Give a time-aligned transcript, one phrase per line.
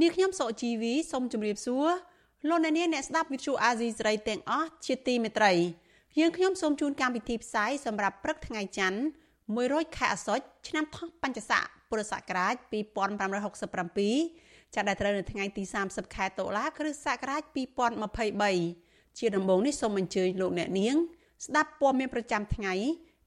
[0.00, 1.86] នាងខ្ញុំសុជីវីសូមជម្រាបសួរ
[2.48, 5.52] លោកអ្នកនាងអ្នកស្ដាប់ Vithu Azisari ទាំងអស់ជាទីមេត្រី
[6.18, 9.00] យើងខ្ញុំសូមជូនកម្មវិធីផ្សាយសម្រាប់ព្រឹកថ្ងៃច័ន្ទ
[9.48, 17.42] 100ខែអាសត់ឆ្នាំថោះបัญចស័កពុរសករាជ2567ចាប់ដែលត្រូវនៅថ្ងៃទី30ខែតុលាគ្រិស្តសករាជ
[18.30, 20.94] 2023ជាដំបូងនេះសូមអញ្ជើញលោកអ្នកនាង
[21.46, 22.74] ស្ដាប់ព័ត៌មានប្រចាំថ្ងៃ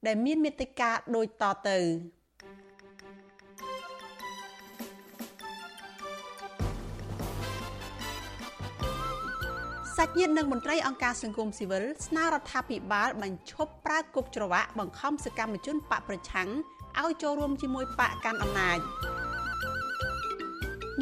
[0.08, 1.77] ដែលមានមេត្តាដូចតទៅ
[10.02, 16.50] សាច់ញាតិនិងមន្ត្រីអង្គការសង្គមស៊ីវិលស្នើរដ្ឋាភិបាលបញ្ឈប់ប្រើគុកច្រវាក់បង្ខំសកម្មជនបកប្រឆាំង
[17.00, 18.80] ឲ្យចូលរួមជាមួយបកកាន់អំណាច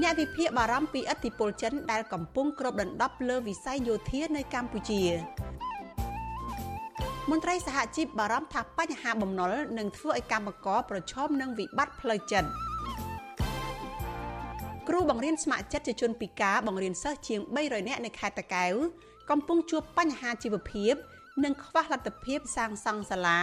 [0.02, 5.02] អ្នកវិភាគបារម្ភពីឥទ្ធិពលចិនដែលកំពុងគ្របដណ្ដប់លើវិស័យយោធានៅកម្ពុជា
[7.30, 12.50] មន្ត្រីសហជីពបារម្ភថាបញ្ហាបំណុលនឹងធ្វើឲ្យកម្មករប្រឈមនឹងវិបត្តិផ្លូវចិត្ត
[14.88, 18.74] គ្រូបង្រៀនស្ម័គ្រចិត្តជាជនពិការបង្រៀនសិស្សជាង300នាក់នៅខេត្តតាកែវ
[19.30, 20.94] កំពុងជួបបញ្ហាជីវភាព
[21.44, 23.42] និងខ្វះលទ្ធភាពសាងសង់សាលា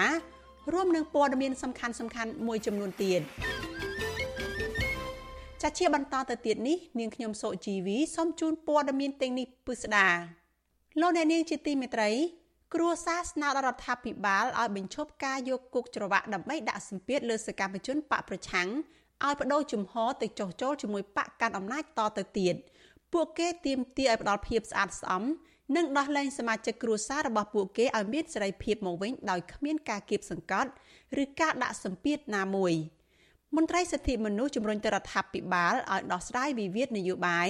[0.73, 3.20] រួមនឹងព័ត៌មានសំខាន់សំខាន់មួយចំនួនទៀត
[5.62, 10.08] ចាជាបន្តទៅទៀតនេះនាងខ្ញុំសុជីវីសូមជូនព័ត៌មានទាំងនេះពិស្ដា
[11.01, 12.11] លោកអ្នកនាងជាទីមេត្រី
[12.75, 18.69] គ្រួសារស្នើដល់រដ្ឋាភិបាលឲ្យបញ្ឈប់ការយកគុកច្រវាក់ដើម្បីដាក់សម្ពាធលើសកម្មជនបកប្រឆាំង
[19.23, 22.55] ឲ្យបដូរជំហរទៅចុះចូលជាមួយបកកាន់អំណាចតទៅទៀត
[23.13, 25.23] ពួកគេទាមទារឲ្យផ្ដល់ភាពស្អាតស្អំ
[25.77, 30.70] និងដោះលែងសមាជិកគ្រួសាររបស់ពួកគេឲ្យមានសេរីភាពមកវិញដោយគ្មានការគៀបសង្កត់
[31.23, 32.73] ឬការដាក់សម្ពាធណាមួយ
[33.57, 37.48] មន្ត្រីសិទ្ធិមនុស្សជំរុញទៅរដ្ឋាភិបាលឲ្យដោះស្រាយវិវាទនយោបាយ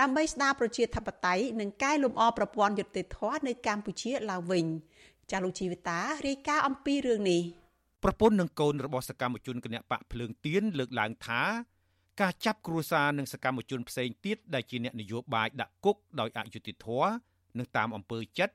[0.00, 4.66] ដើម្បីស្ដារប្រជាធិបតេយ្យនិងកែលម្អប្រព័ន្ធយុត្តិធម៌នៅកម្ពុជាឡើងវិញ
[5.30, 7.42] ចាលោកជីវិតារាយការណ៍អំពីរឿងនេះ
[8.02, 11.42] ប្រពន្ធនិងកូនរបស់សកម្មជនគណៈបកភ្លើងទៀនលើកឡើងថា
[12.20, 17.10] ការចាប់គ្រួសារនិងសកម្មជនផ្សេងទៀតដែលជាអ្នកនយោបាយដាក់គុកដោយអយុត្តិធម៌
[17.58, 18.54] និងតាមអំពើចិត្ត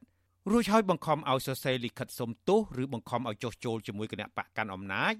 [0.52, 5.14] រួចហើយបង្ខំឲ្យសរសេរលិខិតសុំទោសឬបង្ខំឲ្យចុះចូលជាមួយគណៈបកកាន់អំណាច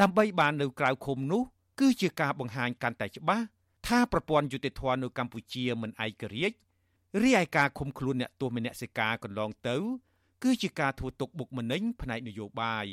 [0.00, 1.42] ដើម្បីបាននៅក្រៅឃុំនោះ
[1.80, 3.44] គឺជាការបង្ហាញកាន់តែច្បាស់
[3.86, 6.56] ថាប្រព័ន្ធយុតិធធម៌នៅកម្ពុជាមិនឯករាជ្យ
[7.22, 9.76] រីឯការឃុំខ្លួនអ្នកទោសមនសិការកន្លងទៅ
[10.42, 12.86] គឺជាការធ្វើទុកបុកម្នេញផ្នែកនយោបាយ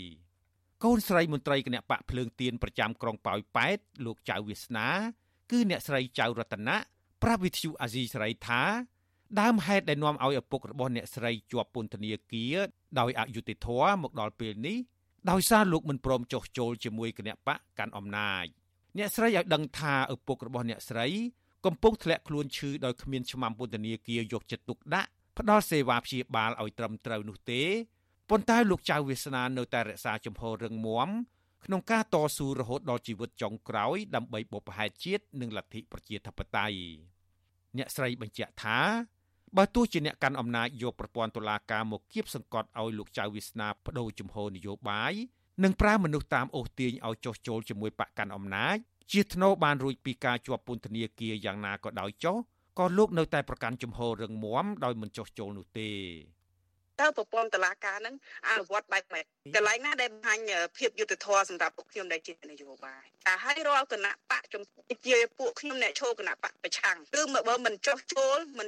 [0.85, 4.87] កូនស្រីមន្ត្រីគណៈបកភ្លើងទៀនប្រចាំក្រុងប៉ោយប៉ែតលោកចៅវាសនា
[5.51, 6.77] គឺអ្នកស្រីចៅរតនៈ
[7.23, 8.61] ប្រាប់វិទ្យុអាស៊ីសេរីថា
[9.39, 12.57] ដើមហេតុដែលនាំឲ្យឪពុករបស់អ្នកស្រីជាប់ពន្ធនាគារ
[12.99, 14.77] ដោយអយុត្តិធម៌មកដល់ពេលនេះ
[15.31, 18.45] ដោយសារលោកមិនព្រមចុះចូលជាមួយគណៈបកកាន់អំណាច
[18.97, 21.07] អ្នកស្រីឲ្យដឹងថាឪពុករបស់អ្នកស្រី
[21.65, 27.63] កំពុងធ្លាក់ខ្លួនឈឺដោយគ្មានឆ្មាំពន្ធនាគារយកចិត្តទុកដាក់ផ្ដល់សេវាព្យាបាលឲ្យត្រឹមត្រូវនោះទេ
[28.29, 31.09] ប៉ុន្តែលោកចៅវាសនានៅតែរក្សាជំហររឹងមាំ
[31.65, 36.79] ក្នុងការតស៊ូរហូតដល់ជីវិតចុងក្រោយដើម្បីបុព្វហេតុជាតិនិងលទ្ធិប្រជាធិបតេយ្យ
[37.77, 38.79] អ្នកស្រីបញ្ជាក់ថា
[39.57, 45.13] បើទោះជាអ្នកកាន់អំណាចយកប្រព័ន្ធតុលាការមកគៀបសង្កត់ឲ្យលោកចៅវាសនាបដូរជំហរនយោបាយ
[45.63, 48.77] និងប្រើមនុស្សតាមអូសទាញឲ្យចុះចូលជាមួយបកកាន់អំណាច
[49.11, 52.37] ជាធ្នូបានរួចពីការជាប់ពន្ធនាគារយ៉ាងណាក៏ដោយចុះ
[52.79, 55.89] ក៏លោកនៅតែប្រកាន់ជំហររឹងមាំដោយមិនចុះចូលនោះទេ
[57.01, 58.15] តើប្រព័ន្ធតឡាការហ្នឹង
[58.47, 59.25] អនុវត្តបែបម៉េច
[59.55, 60.39] កន្លែងណាដែលបង្ហាញ
[60.77, 64.61] ភាពយុត្តិធម៌សម្រាប់ពួកខ្ញុំដែលជានយោបាយតែឲ្យរាល់គណៈបកជំ
[65.07, 68.67] ជាពួកខ្ញុំអ្នកឈោគណៈបកប្រឆាំងគឺបើមិនចោះចូលមិន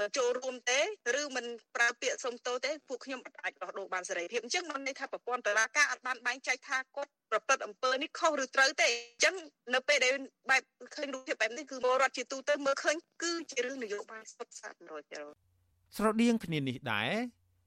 [0.00, 0.80] មិនចូលរួមទេ
[1.20, 1.46] ឬមិន
[1.76, 9.34] ប្រើពាក្យសុំទោសទេពួកខ្ញុំអាចដោះដូរបានសេរីភាពអញ្ចឹងមិនន័យថាប្រព័ន្ធតុលាការអត់បានបែងចែកថាគាត់ប្រព្រឹត្តអំពើនេះខុសឬត្រូវទេអញ្ចឹង
[9.74, 10.14] នៅពេលដែល
[10.50, 10.62] បែប
[10.94, 15.49] ឃើញរូបភាពបែបនេះគឺពលរដ្ឋជាទូទៅមើលឃើញគឺជារឿងនយោបាយសុទ្ធសាធ100%
[15.96, 17.10] ស្រដៀងគ្នានេះដែរ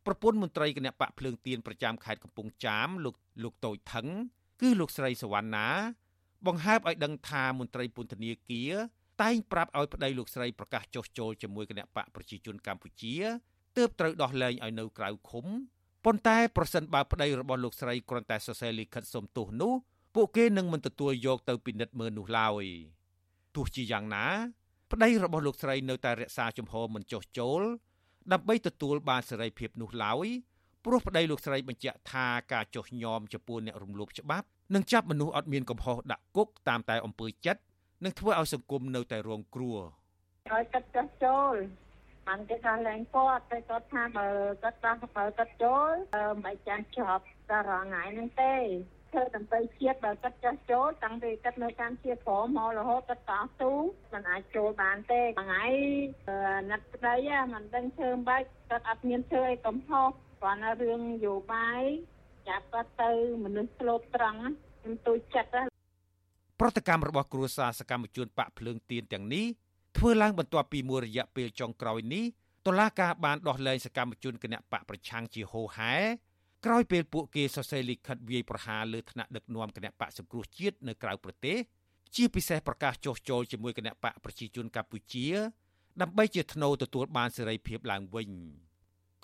[0.05, 4.07] ប្រពន្ធមន្ត្រីគណៈបកភ្លើងទៀនប្រចាំខេត្តកំពង់ចាមលោកលោកតូចថង
[4.61, 5.67] គឺលោកស្រីសវណ្ណា
[6.47, 8.73] បង្ហើបឲ្យដឹងថាមន្ត្រីពន្ធនាគារ
[9.21, 13.13] តែងប្រាប់ឲ្យប្តីលោកស្រីប្រកាសចុះចូលជាមួយគណៈបកប្រជាជនកម្ពុជា
[13.77, 15.45] ទើបត្រូវដោះលែងឲ្យនៅក្រៅឃុំ
[16.05, 19.73] ប៉ុន្តែប្រសិនបើប្តីរបស់លោកស្រីគ្រាន់តែសរសេរលិខិតសុំទោសនោះ
[20.15, 22.65] ពួកគេនឹងមិនទទួលយកទៅពិនិត្យមើលនោះឡើយ
[23.55, 24.25] ទោះជាយ៉ាងណា
[24.91, 27.61] ប្តីរបស់លោកស្រីនៅតែរក្សាជំហរមិនចុះចូល
[28.31, 30.27] ដើម្បីទទួលបានសេរីភាពនោះឡើយ
[30.85, 37.61] ព្រោះប្តីលោកស្រីបញ្ជាក់ថាការចុះញោមចំពោះអ្នករំលោភច្បាប់និងចាប់មនុស្សអត់មានកំហុសដាក់គុកតាមតែអំពើចិត្ត
[38.03, 39.79] នឹងធ្វើឲ្យសង្គមនៅតែរងគ្រោះ
[40.51, 41.53] ឲ្យកាត់ចោះចូល
[42.27, 44.27] បានគេថាឡើងគាត់តែគាត់ថាបើ
[44.63, 45.91] គាត់ថាបើគាត់ចូល
[46.45, 48.55] មិនចាំជាប់តារងថ្ងៃហ្នឹងទេ
[49.13, 53.71] ធ្វើដើម្បីជាតិបើគាត់ចាស់ចូលតាំងពីគាត់នៅតាមជាក្រមមករហូតគាត់តស៊ូ
[54.13, 55.65] មិនអាចចូលបានទេថ្ងៃ
[56.69, 57.15] ណាត់ស្ដី
[57.53, 60.07] មិនដឹងធ្វើបាច់គាត់អត់មានធ្វើអីកំហុស
[60.41, 61.81] គ្រាន់តែរឿងយោបាយ
[62.47, 63.11] ចាប់គាត់ទៅ
[63.43, 64.41] មនុស្សស្លូតត្រង់
[64.81, 65.55] ខ្ញុំទូចចិត្ត
[66.59, 69.45] ប្រតិកម្មរបស់គ្រួសារសកម្មជនបាក់ភ្លើងទៀនទាំងនេះ
[69.97, 72.23] ធ្វើឡើងបន្ទាប់ពីមួយរយៈពេលចុងក្រោយនេះ
[72.67, 75.93] តុលាការបានដោះលែងសកម្មជនគណៈបកប្រឆាំងជាហូហែ
[76.65, 81.57] ក្រោយពេលពួកគេសរសេរលិខិតវាយប្រហារលើថ្នាក់ដឹកនាំគណៈបកសង្គ្រោះជាតិនៅក្រៅប្រទេស
[82.15, 85.27] ជាពិសេសប្រកាសចុះចូលជាមួយគណៈបកប្រជាជនកម្ពុជា
[86.01, 88.29] ដើម្បីជាថ្នូរទទួលបានសេរីភាពឡើងវិញ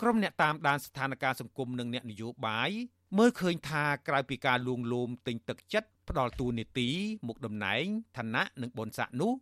[0.00, 2.70] ក្រុមអ្នកតាមដានស្ថានភាពសង្គមនិងអ្នកនយោបាយ
[3.18, 6.88] មើលឃើញថាក្រៅពីការលួងលោមទិញទឹកចិត្តផ្ដាល់ទូនីតិ
[7.26, 7.84] មុខតំណែង
[8.16, 9.32] ឋានៈនិងបុណ្យស័ក្តិនោះ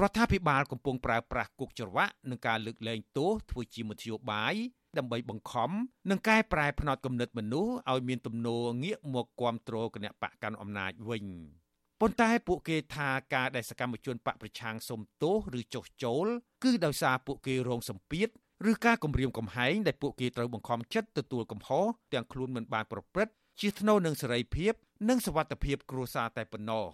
[0.00, 4.54] រដ្ឋាភិបាលកំពុងប្រើប្រាស់គុកច្រវាក់នឹងការលើកលែងទោសធ្វើជាមធ្យោបាយ
[4.98, 5.70] ដើម្បីបង្ខំ
[6.10, 11.26] និងកែប្រែផ្នត់គំនិតមនុស្សឲ្យមានទំនោរងាកមកគ្រប់គ្រងគណៈបកកាន់អំណាចវិញ
[12.00, 16.26] ប៉ុន្តែពួកគេថាការដែលសកម្មជនបកប្រឆាំងសុំទោសឬចុះចូល
[16.64, 18.28] គឺដោយសារពួកគេរងសម្ពាធ
[18.70, 24.72] ឬការគំរាមកំហែងដែលពួកគេត្រូវបង្ខំចិត្តទទួលកំហុសទាំងខ្លួនមិនបានប្រព្រឹត្តជាថ្នូវនឹងសេរីភាព
[25.08, 26.84] និងសវត្ថិភាពគ្រួសារតែប៉ុណ្ណោះ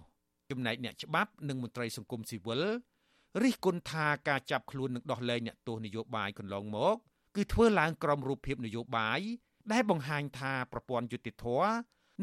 [0.49, 2.61] ចំណែកអ្នកច្បាប់និងមន្ត្រីសង្គមស៊ីវិល
[3.43, 6.97] រិះគន់ថាការចាប់ខ្លួននិងដោះលែងអ្នកទោសនយោបាយកន្លងមក
[7.35, 9.19] គឺធ្វើឡើងក្រោមរូបភាពនយោបាយ
[9.71, 11.45] ដែលបង្ហាញថាប្រព័ន្ធយុតិធធ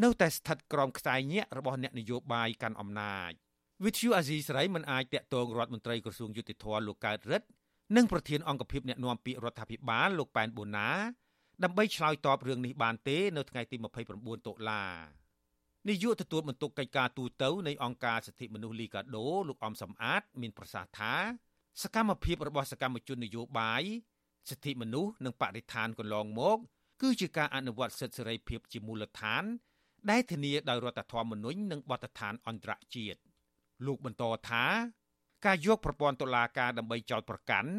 [0.02, 3.32] នៅតែស្ថិតក្រោមខ្សែញាក់របស់អ្នកនយោបាយកាន់អំណាច
[3.84, 7.46] វិទ្យុអាស៊ីសេរីមិនអាចតាក់ទងរដ្ឋមន្ត្រីក្រសួងយុតិធធលោកកើតរិទ្ធ
[7.96, 10.90] និងប្រធានអង្គភិបអ្នកណែនាំពាក្យរដ្ឋាភិបាលលោកប៉ែនបូណា
[11.64, 13.76] ដើម្បីឆ្លើយតបរឿងនេះបានទេនៅថ្ងៃទី
[14.12, 14.84] 29តុលា
[15.88, 21.14] នាយកទទួលបន្ទុកកិច្ចការទូតនៃអង្គការសិទ្ធិមនុស្សលីកាដូលោកអំសំអាត មានប្រសាសន៍ថា
[21.82, 23.82] សកម្មភាពរបស់សកម្មជននយោបាយ
[24.50, 26.58] សិទ្ធិមនុស្សនិងបរិស្ថានកន្លងមក
[27.02, 29.44] គឺជាការអនុវត្តសិទ្ធិសេរីភាពជាមូលដ្ឋាន
[30.10, 33.20] ដែលធានាដោយរដ្ឋធម្មនុញ្ញនិងបទដ្ឋានអន្តរជាតិ
[33.86, 34.64] លោកបន្តថា
[35.46, 37.70] ការយកប្រព័ន្ធតុលាការដើម្បីចោទប្រកាន់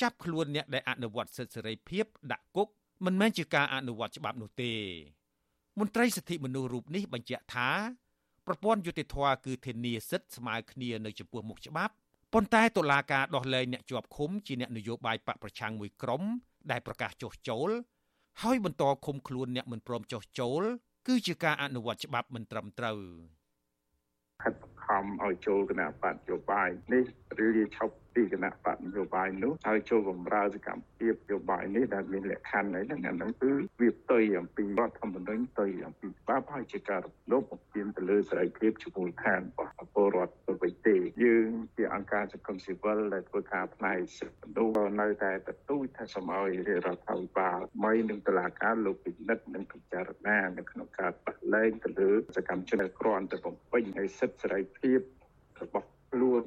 [0.00, 2.68] ចាប់ខ្លួនអ្នកដែលអនុវត្តសិទ្ធិសេរីភាពដាក់គុក
[3.04, 4.72] មិនមែនជាការអនុវត្តច្បាប់នោះទេ
[5.78, 7.70] មន្ត្រីសិទ្ធិមនុស្សរូបនេះបញ្ជាក់ថា
[8.46, 11.94] ប្រព័ន្ធយុតិធធគឺធានាសិទ្ធិស្មើគ្នានៅចំពោះមុខច្បាប់
[12.34, 16.22] ប៉ុន្តែតុលាការដោះលែងអ្នកជាប់ឃុំជាអ្នកនយោបាយបកប្រឆាំងមួយក្រុម
[16.70, 17.70] ដែលប្រកាសចុះចូល
[18.42, 20.62] ហើយបន្តឃុំខ្លួនអ្នកមិនព្រមចុះចូល
[21.08, 22.98] គឺជាការអនុវត្តច្បាប់មិនត្រឹមត្រូវ
[24.42, 27.04] ខិតខំឲ្យចូលគណៈបកនយោបាយនេះ
[27.44, 33.50] ឬលាឈប់ ពីគណៈបកនយោបាយនោះហើយចូលបម្រើសកម្មភាពនយោបាយនេះដែលមានលក្ខខណ្ឌអីហ្នឹងអាហ្នឹងគឺ
[33.80, 55.00] វាផ្ទុយអំពីរដ្ឋធម្មនុញ្ញផ្ទុយអំពីច្បាប់ហើយជាការរំលោភបំពានទៅលើសេរីភាពជាមូលដ្ឋានរបស់ពលរដ្ឋទៅវិញទេយើងជាអង្គការសង្គមស៊ីវិលដែលធ្វើការផ្នែកសិទ្ធិមនុស្សនៅតែទទូចថាសូមឲ្យរដ្ឋាភិបាលមិននឹងតឡាការលោកពិនិត្យនិងពិចារណានៅក្នុងការបះលែងទៅលើសកម្មជនគ្រាន់តែបំពេញឲ្យសិទ្ធិសេរីភាព
[55.62, 56.42] របស់ខ្លួន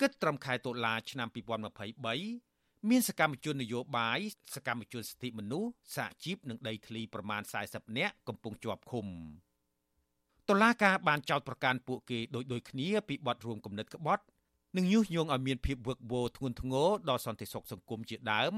[0.00, 4.18] គិតត្រឹមខែតុលាឆ្នាំ2023មានសកម្មជននយោបាយ
[4.54, 9.06] សកម្មជនសិទ្ធិមនុស្សសហជីពនិងដីធ្លីប្រមាណ40នាក់កំពុងជាប់ឃុំ
[10.48, 14.24] តុលាការបានចោទប្រកាន់ពួកគេដោយដូចគ្នាពីបទរួមគំនិតក្បត់
[14.76, 18.54] និងញុះញង់ឲ្យមានភាពវឹកវរធ្ងន់ធ្ងរដល់សន្តិសុខសង្គមជាដើម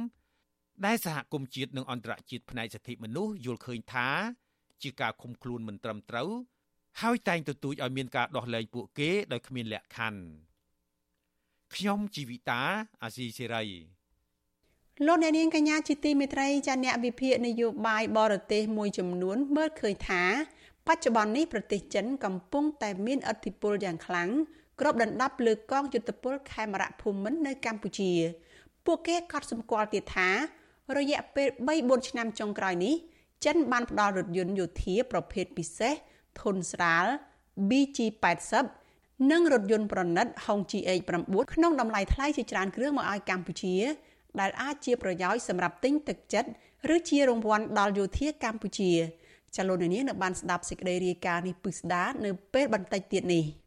[0.87, 4.09] ដែលសហគមន៍ជាតិនិងអន្តរជាតិផ្នែកសិទ្ធិមនុស្សយល់ឃើញថា
[4.83, 6.31] ជាការឃុំខ្លួនមិនត្រឹមត្រូវ
[7.01, 10.46] ហើយតែងទទូចឲ្យមានការដោះលែងពួកគេដោយគ្មានលក្ខខណ្ឌ
[11.75, 12.63] ខ្ញុំជីវិតា
[13.03, 13.65] អាស៊ីសេរី
[15.07, 20.23] លោកអ្នកនាងកញ្ញាជាទីមេត្រីចាអ្នកវិភាគនយោបាយបរទេសមួយចំនួនមើលឃើញថា
[20.87, 24.31] បច្ចុប្បន្ននេះប្រទេសចិនកំពុងតែមានឥទ្ធិពលយ៉ាងខ្លាំង
[24.81, 28.13] គ្របដណ្ដប់លើកងយុទ្ធពលខេមរៈភូមិន្ទនៅកម្ពុជា
[28.87, 30.29] ពួកគេកត់សម្គាល់ទៀតថា
[30.97, 32.95] រយៈពេល3-4ឆ្នាំចុងក្រោយនេះ
[33.45, 35.95] ចិនបានផ្ដល់រថយន្តយោធាប្រភេទពិសេស
[36.41, 37.07] ធុនស្រាល
[37.71, 38.86] BG80
[39.31, 43.77] និងរថយន្តប្រណិត Hong GH9 ក្នុងតម្លៃថ្លៃជាច្រើនគ្រឿងមកឲ្យកម្ពុជា
[44.41, 46.51] ដែលអាចជាប្រយោជន៍សម្រាប់ទិញទឹកចិត្ត
[46.95, 48.93] ឬជារង្វាន់ដល់យោធាកម្ពុជា
[49.57, 53.45] ចលនានេះនៅបានស្ដាប់សេចក្តីរាយការណ៍នេះពិស្ដានៅពេលបន្តិចទៀតនេះ។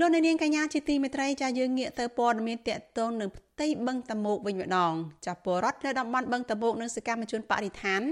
[0.00, 4.92] លោកនាងកញ្ញាជាទីមេត្រីចាយើងងាកទៅព័ត៌មានតកតងនឹងផ្ទៃបឹងតមោកវិញម្ដង
[5.26, 8.02] ចាពលរដ្ឋនៅតំបន់បឹងតមោកនិងសកម្មជនបរិស្ថាន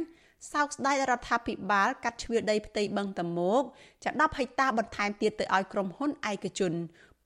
[0.53, 3.63] សោកស្ដាយរដ្ឋាភិបាលកាត់ជ្រឿដីផ្ទៃបឹងតមោក
[4.05, 6.73] ចា10ហិកតាបន្ថែមទៀតទៅឲ្យក្រុមហ៊ុនឯកជន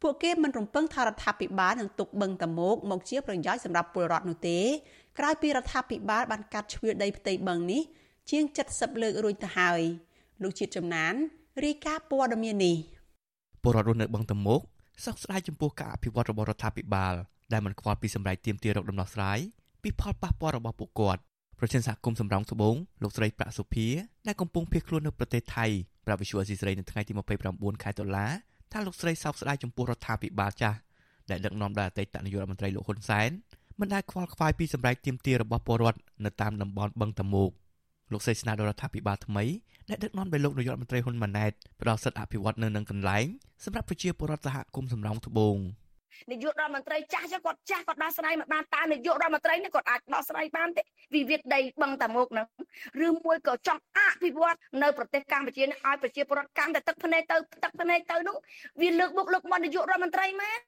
[0.03, 4.59] ពួកគេមិនរំពឹងថារដ្ឋាភិបាលនឹងទុកបឹងតមោកមកជាប្រយោជន៍សម្រាប់ពលរដ្ឋនោះទេ
[5.19, 7.83] ក្រោយពីរដ្ឋាភិបាលបានកាត់ជ្រឿដីផ្ទៃបឹងនេះ
[8.31, 9.81] ជាង70លើករួចទៅហើយ
[10.43, 11.15] លោកជាតិចំណាន
[11.65, 12.77] រាយការណ៍ព័ត៌មាននេះ
[13.62, 14.61] ពលរដ្ឋរស់នៅបឹងតមោក
[15.05, 17.15] សោកស្ដាយចំពោះការអភិវឌ្ឍរបស់រដ្ឋាភិបាល
[17.53, 19.38] ដែលមិនខ្វល់ពីសម្រេចទាមទាររកដំណោះស្រាយ
[19.83, 21.21] ពីផលប៉ះពាល់របស់ពួកគាត់
[21.59, 23.87] ប្រធានសហគមន៍សំរោងត្បូងលោកស្រីប្រាក់សុភា
[24.27, 25.67] ដែលកំពុងភៀសខ្លួននៅប្រទេសថៃ
[26.07, 27.12] ប្រាប់វិសុវអសីស្រីនៅថ្ងៃទី
[27.49, 28.27] 29ខែតុលា
[28.73, 30.79] ថាលោកស្រីសោកស្ដាយចំពោះរដ្ឋាភិបាលចាស់
[31.31, 33.31] ដែលដឹកនាំដោយអតីតនាយករដ្ឋមន្ត្រីលោកហ៊ុនសែន
[33.81, 37.50] មិនដែលខ្វល់ខ្វាយពីសម្រេចទាមទាររបស់ពលរដ្ឋនៅតាមតំបន់បឹងតមោក
[38.12, 39.45] លោកស្រីស្នើដល់រដ្ឋាភិបាលថ្មី
[39.90, 43.26] ដែលដឹកនាំដោយលោកនាយករដ្ឋមន្ត្រីហ៊ុនម៉ាណែតផ្ដល់សិទ្ធិអភិវឌ្ឍនៅនឹងកន្លែង
[43.64, 45.59] សម្រាប់ប្រជាពលរដ្ឋសហគមន៍សំរោងត្បូង
[46.30, 50.83] នាយករដ្ឋមន្ត្រីចាស់ចឹងគាត់ចាស់គាត់ដោះស្រាយមិនបានតើនាយករដ្ឋមន្ត្រីនេះគាត់អាចដោះស្រាយបានទេ
[51.14, 52.47] វិវាទដីបឹងតាមុកហ្នឹង
[53.07, 58.37] ឬមួយក៏ចង់អភិវឌ្ឍនៅប្រទេសកម្ពុជានេះឲ្យប្រជាពលរដ្ឋកាន់តែទឹកភ្នែកទៅទឹកភ្នែកទៅនោះ
[58.80, 60.59] វាលើកមុខលើកមាត់នាយករដ្ឋមន្ត្រីមែន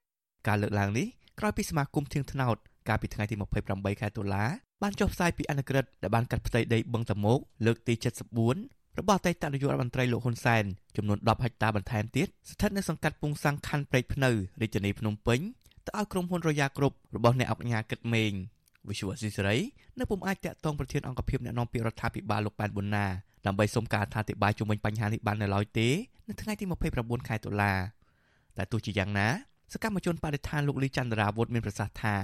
[0.48, 1.06] ការលើកឡើងនេះ
[1.40, 2.56] ក្រោយពីសមាគមធៀងថ្នោត
[2.88, 3.36] កាលពីថ្ងៃទី
[3.68, 4.44] 28ខែតុលា
[4.82, 7.94] បានចុះផ្សាយពីអនុក្រឹត្យដែលបានកាត់ផ្ទៃដីបឹងតាមុកលើកទី
[8.36, 10.64] 74 របស់អតីតនាយករដ្ឋមន្ត្រីលោកហ៊ុនសែន
[10.96, 14.30] ចំនួន10ហិកតាបន្ថែមទៀតស្ថិតនៅសង្កាត់ពុងសាំងខណ្ឌព្រែកភ្នៅ
[14.60, 15.40] រាជធានីភ្នំពេញ
[15.86, 18.32] ទៅឲ្យក្រុមហ៊ុនរយ៉ាគ្រប់របស់អ្នកអង្គការគិតមេង
[18.88, 19.56] វិសុវស៊ីសេរី
[19.98, 23.06] នៅពុំអាចតាក់ទងប្រធានអង្គភិបអ្នកនាំពាក្យរដ្ឋាភិបាលលោកប៉ែនប៊ុនណា
[23.46, 25.88] ដើម្បីសុំការអធិប្បាយជុំវិញបញ្ហានេះបាននៅឡើយទេ
[26.28, 26.64] នៅថ្ងៃទី
[26.96, 27.72] 29ខែតុលា
[28.56, 29.28] តែទោះជាយ៉ាងណា
[29.72, 32.14] សកម្មជនបដិឋានលោកលីចន្ទរាវុធមានប្រសាសន៍ថា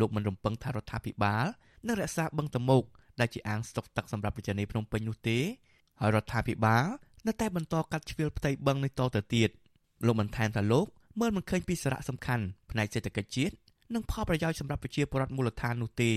[0.00, 1.44] លោកមិនរំពឹងថារដ្ឋាភិបាល
[1.86, 2.84] នឹងរក្សាបឹងតមោក
[3.20, 5.38] ដែលជាអាងស្តុកទឹកសម្រាប់ប្រជាជនភ្នំពេញនោះទេ
[6.00, 6.86] ហើយរដ្ឋាភិបាល
[7.26, 9.50] នៅតែបន្តកាត់ជ្រៀលផ្ទៃបឹងនេះតទៅទៀត
[10.06, 10.86] លោកបានថែមថាលោក
[11.20, 13.54] មើលមិនឃើញពីសារៈសំខាន់ផ្នែកសេដ្ឋកិច្ចជាតិ
[13.94, 16.10] និងផលប្រយោជន៍សម្រាប់ប្រជាពលរដ្ឋមូលដ្ឋាននោះទេ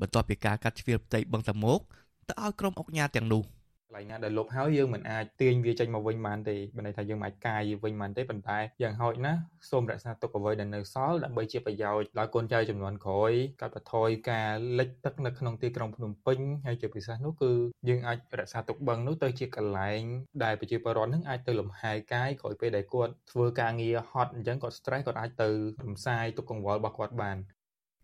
[0.00, 1.80] បន្ទាប់ពីការកាត់ជ្រៀលផ្ទៃបឹងតមោក
[2.28, 3.42] ទៅឲ្យក្រុមអង្គការទាំងនោះ។
[3.92, 17.52] ន្លែងណាដែលលុបហើយយើងមិនអាចទាញវាចេញមកវិញបានទេបើន័យថាយើងមិនអាចកាយវាវិញបានទេប៉ុន្តែយ៉ាងហោចណាស់សូមរក្សាទុកអ្វីដែលនៅសល់ដើម្បីជាប្រយោជន៍ដល់កូនចៅចំនួនក្រោយកាត់បន្ថយការលិចទឹកនៅក្នុងទីក្រុងភ្នំពេញហើយជាពិសេសនោះគឺ
[17.88, 20.02] យើងអាចរក្សាទុកបឹងនោះទៅជាកន្លែង
[20.44, 25.50] ដែលប្រជាពលរដ្ឋនឹងអាចទៅលំហែកាយក្រោយពេលដែលគាត់ធ្វើការងារហត់អញ្ចឹងគាត់ stress គាត់អាចទៅ
[25.84, 27.38] រំសាយទុកកង្វល់របស់គាត់បាន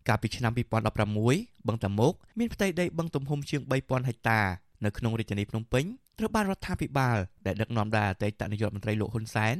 [0.07, 4.41] កាលពីឆ្នាំ2016បឹងតាមុកមានផ្ទៃដីបឹងទំហំជាង3000ហិកតា
[4.85, 5.85] នៅក្នុងរាជធានីភ្នំពេញ
[6.19, 9.55] ត្រូវបានរដ្ឋាភិបាលដែលដឹកនាំដោយអតីតនាយករដ្ឋមន្ត្រីលោកហ៊ុនសែន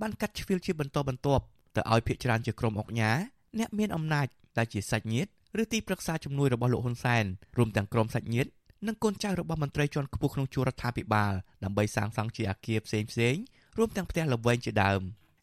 [0.00, 1.44] បានកាត់ជ្រៀលជាបន្តបន្ទាប់
[1.76, 3.18] ទៅឲ្យភាគច្រើនជាក្រុមអង្គការ
[3.58, 4.26] អ្នកមានអំណាច
[4.58, 5.30] ដែលជាសាច់ញាតិ
[5.62, 7.24] ឬទីប្រឹក្សាជំនួយរបស់លោកហ៊ុនសែន
[7.56, 8.50] រួមទាំងក្រុមសាច់ញាតិ
[8.86, 11.32] និងកូនចៅរបស់មន្ត្រីជាន់ខ្ពស់ក្នុងជួររដ្ឋាភិបាល
[11.64, 13.34] ដើម្បីសាងសង់ជាអគារផ្សេងផ្សេង
[13.78, 15.00] រួមទាំងផ្ទះល្វែងជាដើម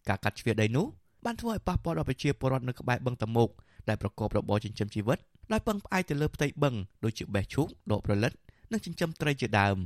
[0.09, 0.85] ការកាត់ជ្រៀលដីនោះ
[1.25, 3.49] បានធ្វើឲ្យប៉ះពាល់ដល់ប្រជាពលរដ្ឋនៅក្បែរបឹងតមុក
[3.89, 5.19] ដែលប្រកបរបរចិញ្ចឹមជីវិត
[5.51, 8.31] ដោយពឹងផ្អែកទៅលើផ្ទៃបឹងដូចជាបេះឈូកដកប្រលិត
[8.71, 9.77] និងចិញ្ចឹមត្រីជាដើម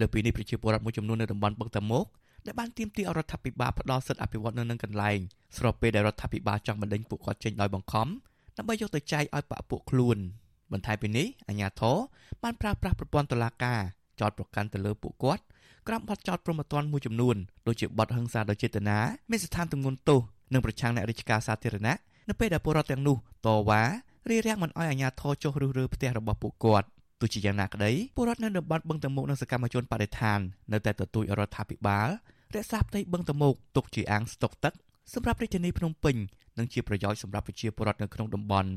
[0.00, 2.04] លើពីនេះប្រជាពលរដ្ឋមួយចំនួននៅតំបន់បឹងតាមុក
[2.46, 5.18] ដែលបានទាមទាររដ្ឋាភិបាលផ្ដល់សិទ្ធិអភិវឌ្ឍនៅនឹងកន្លែង
[5.56, 8.08] ស្របពេលដែលរដ្ឋាភិបាលចង់បណ្ដេញពួកគាត់ចេញដោយបង្ខំ
[8.56, 10.18] ដើម្បីយកទៅចែកឲ្យបាក់ពួកខ្លួន
[10.72, 11.96] បន្ថែមពីនេះអាជ្ញាធរ
[12.42, 13.80] បានប្រើប្រាស់ប្រព័ន្ធតុលាការ
[14.20, 15.42] ចោទប្រកាន់ទៅលើពួកគាត់
[15.88, 17.36] ក្រោមបទចោទប្រមទ័នមួយចំនួន
[17.66, 18.98] ដូចជាបទហិង្សាដោយចេតនា
[19.30, 20.20] មានស្ថានទម្ងន់ទោស
[20.52, 21.96] និងប្រឆាំងអ្នករាជការសាធារណៈ
[22.28, 23.82] នៅពេលដែលពលរដ្ឋទាំងនោះតវ៉ា
[24.30, 26.86] រារាំងមិនឲ្យអាជ្ញាធរចុះរុះរើផ្ទះរបស់ពួកគាត់
[27.22, 30.40] ទោះជាយ៉ាងណាក្តីពលរដ្ឋនៅតំបន់បឹងតមុកនិងសកម្មជនបដិឋាន
[30.72, 32.08] នៅតែទទូចរដ្ឋាភិបាល
[32.56, 34.72] រក្សាផ្ទៃបឹងតមុកទុកជាអាងស្តុកទឹក
[35.14, 36.16] សម្រាប់រាជធានីភ្នំពេញ
[36.58, 38.70] និងជាប្រយោជន៍សម្រាប់ប្រជាពលរដ្ឋនៅក្នុងតំបន់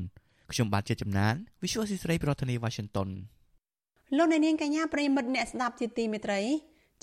[0.52, 3.08] ខ្ញុំបាទជាចំណាន Visual Society ប្រធានាទី Washington
[4.16, 6.40] លោកអ្នកនាងកញ្ញាប្រិមិត្តអ្នកស្ដាប់ជាទីមេត្រី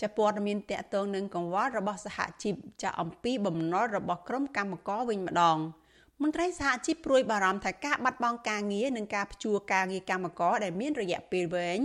[0.02, 5.58] ចាព័ត៌មានតកតងនឹងកង្វល់របស់សហជីពចាអំពីបំណុលរបស់ក្រុមកម្មករវិញម្ដង។
[6.22, 11.80] មន្ត្រីសហជីពព្រួយបារម្ភថាការបាត់បង់ការងារនិងការផ្ជួការងារកម្មករដែលមានរយៈពេលវែង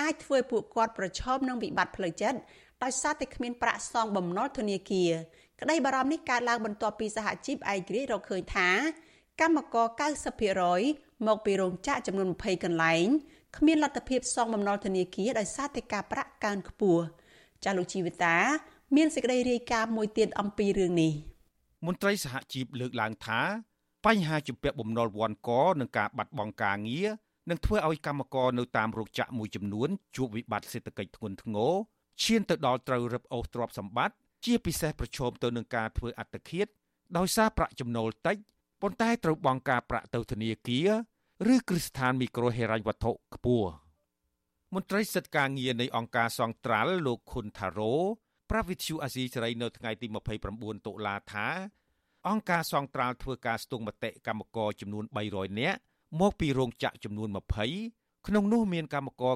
[0.00, 2.38] អាចធ្វើឲ្យពួកគាត់ប្រឈមនឹងវិបត្តិផ្លូវចិត្ត
[2.82, 5.10] ដោយសារតែគ្មានប្រាក់សងបំណុលធនាគារ
[5.60, 8.68] ក្តីបារម្ភនេះកើតឡើងបន្ទាប់ពីសហជីពឯករាជ្យរកឃើញថា
[9.40, 9.86] កម្មករ
[10.56, 13.06] 90%មកពីរោងចក្រចំនួន20កន្លែង
[13.56, 17.02] គ្មានលទ្ធភាពសងបំណុលធនាគារដោយសារតែការប្រាក់កើនខ្ពស់
[17.64, 18.36] ចាលោកជីវិតា
[18.96, 21.33] មានសេចក្តីរាយការណ៍មួយទៀតអំពីរឿងនេះ
[21.86, 23.40] មន្ត្រីសហជីពលើកឡើងថា
[24.04, 25.50] បញ្ហាជំពាក់បំណុលវ័នក
[25.80, 27.08] និងការបាត់បង់ការងារ
[27.50, 31.72] នឹងធ្វើឲ្យកម្មករនៅតាមរោងចក្រមួយចំនួនជួបវិបត្តិសេដ្ឋកិច្ចធ្ងន់ធ្ងរ
[32.22, 34.14] ឈានទៅដល់ត្រូវរឹបអូសទ្រព្យសម្បត្តិ
[34.44, 36.66] ជាពិសេសប្រឈមទៅនឹងការធ្វើអត្តឃាត
[37.16, 38.36] ដោយសារប្រាក់ចំណូលតិច
[38.82, 40.90] ប៉ុន្តែត្រូវបង់ការប្រាក់ទៅធនាគារ
[41.54, 43.70] ឬគ្រឹះស្ថានមីក្រូហិរញ្ញវត្ថុខ្ពស់
[44.74, 47.94] មន្ត្រីសិទ្ធិការងារនៃអង្គការសង្ត្រាល់លោកខុនថារ៉ូ
[48.56, 50.06] ប្រាវិទ្យូអាស៊ីសេរីនៅថ្ងៃទី
[50.46, 51.46] 29តុលាថា
[52.28, 55.78] អង្គការសង្ត្រាល់ធ្វើការស្ទង់មតិកម្មករចំនួន300នាក់
[56.20, 57.28] មកពីរោងចក្រចំនួន
[57.76, 59.34] 20ក្នុងនោះមានកម្មករ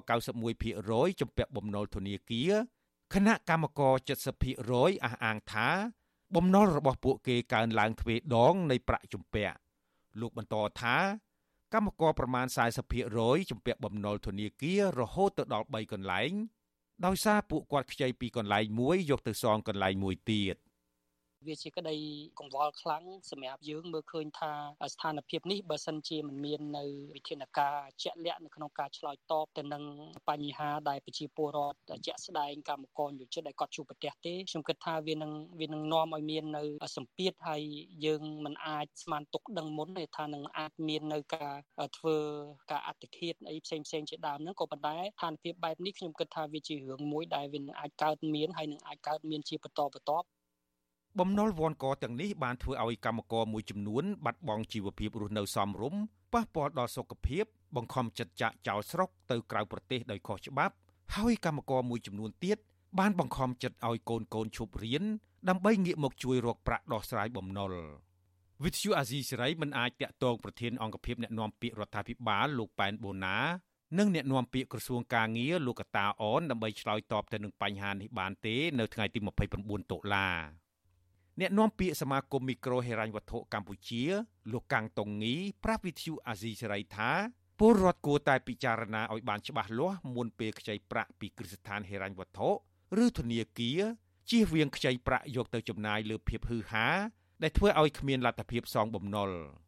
[0.58, 2.52] 91%ជំពាក់បំណុលធនាគារ
[3.14, 3.92] គណៈកម្មករ
[4.48, 5.68] 70%អះអាងថា
[6.34, 9.56] បំណុលរបស់ពួកគេកើនឡើងទ្វេដងនៃប្រាក់ជំពាក់
[10.20, 10.96] លោកបន្តថា
[11.74, 12.46] កម្មករប្រមាណ
[12.98, 16.32] 40%ជំពាក់បំណុលធនាគាររហូតទៅដល់3កន្លែង
[17.06, 20.56] ដោយសារពួកគាត់ខ្ចីពីកន្លែងមួយយកទៅសងកន្លែងមួយទៀត
[21.46, 21.96] វាជាក្តី
[22.38, 24.52] កង្វល់ខ្លាំងសម្រាប់យើងមើលឃើញថា
[24.92, 29.84] ស្ថានភាពនេះបើសិនជាមិនមាននៅវិធានការជាក់លាក់នៅក្នុងការឆ្លើយតបទៅនឹង
[30.28, 36.62] បញ្ហាដែលប្រជាពលរដ្ឋជាក់ស្ដែងកម្មករយុចិត្តដែលគាត់ជួបប្រទះទេខ្ញុំគិតថាវានឹងវានឹងនាំឲ្យមាននៅ
[36.96, 37.62] សម្ពាធហើយ
[38.06, 41.54] យើងមិនអាចស្មានទុកដឹងមុនទេថានឹងអាចមាននៅការ
[41.98, 42.16] ធ្វើ
[42.70, 50.26] ការអត្តឃាតអីផ្សេងផ្សេងជាដើមហ្នឹងក៏ប៉ុន្តែស្ថានភាពបែបនេះខ្ញុំគិតថាវាជារឿងមួយដែលវានឹងអាចកើតមានហើយនឹងអាចកើតមានជាបន្តបន្ទាប់
[51.18, 56.00] បំណុលវ័នកទាំងនេះបានធ្វើឲ្យកម្មករមួយចំនួនបាត់បង់ជីវភាពរស់នៅសមរម្យ
[56.32, 57.44] ប៉ះពាល់ដល់សុខភាព
[57.76, 60.74] បង្ខំចិត្តចាក់ចោលស្រុកទៅក្រៅប្រទេសដោយខុសច្បាប់
[61.16, 62.58] ហើយកម្មករមួយចំនួនទៀត
[62.98, 65.04] បានបង្ខំចិត្តឲ្យកូនកូនឈប់រៀន
[65.48, 67.72] ដើម្បីងាកមកជួយរកប្រាក់ដោះស្រាយបំណុល
[68.64, 73.38] វិទ្យុអាស៊ីសេរីមិនអាចតាក់ទងប្រធានអង្គភិបអ្នកណែនាំពាក្យរដ្ឋាភិបាលលោកប៉ែនបូណា
[73.98, 79.18] និងអ្នកណែនាំពាក្យក្រសួងកាងារលោកកតាអនដើម្បីឆ្លើយតបទៅនឹងបញ្ហានេះបានទេ នៅថ្ងៃទី
[79.56, 80.28] 29តុលា
[81.40, 84.02] អ្នកនាំពាក្យសមាគមមីក្រូហិរញ្ញវត្ថុកម្ពុជា
[84.52, 87.10] លោកកាំងតុងងីប្រាប់វិទ្យុអាស៊ីសេរីថា
[87.58, 92.48] ពលរដ្ឋគួរតែពិចារណាឲ្យបានច្បាស់លាស់មុនពេលខ្ចីប្រាក់ពីគ្រឹះស្ថានហិរញ្ញវត្ថុ
[93.04, 93.80] ឬធនាគារ
[94.30, 96.86] ជៀសវាងខ្ចីប្រាក់យកទៅចំណាយលើភាពហឺហា
[97.42, 99.30] ដែលធ្វើឲ្យគ្មានលទ្ធភាពសងបំណុល។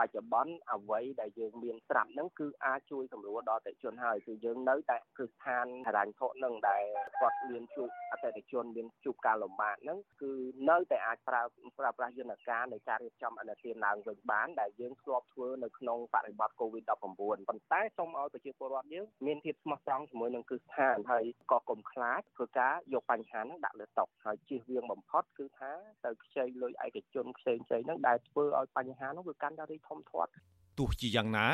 [0.00, 6.84] បច្ចុប្បន្នអ្វីដែលយើងមានស្រាប់ហ្នឹងគឺអាចជួយសម្រួលដល់អតិថិជនហើយគឺយើងនៅតែគឺស្ថានហិរញ្ញវត្ថុហ្នឹងដែល
[7.20, 10.32] គាត់មានជួបអតិថិជនមានជួបការលំបាកហ្នឹងគឺ
[10.70, 11.42] នៅតែអាចប្រើ
[11.78, 25.72] ប្រើប្រាស់យន្តការនៃការរៀបចំអនុទានឡើងវិញបានដែលយើងធ្លាប់ធ្វើនៅក្នុងបរិបទ COVID-19 ប៉ុន្តែសូមឲ្យប្រជាពលរដ្ឋយើងមានភាពស្មោះត្រង់ជាមួយនឹងគឺស្ថានហើយក៏កុំខ្លាចធ្វើការយកបញ្ហាហ្នឹងដាក់លើតុហើយជៀសវាងបំផុតគឺថា
[26.04, 30.30] ទៅខ្ចីលុយឯកជនផ្សេងៗហ្នឹងដែលធ្វើឲ្យបញ្ហាហ្នឹងវាកាន់តែរីកធំធាត់
[30.78, 31.48] ទោះជាយ៉ាងណា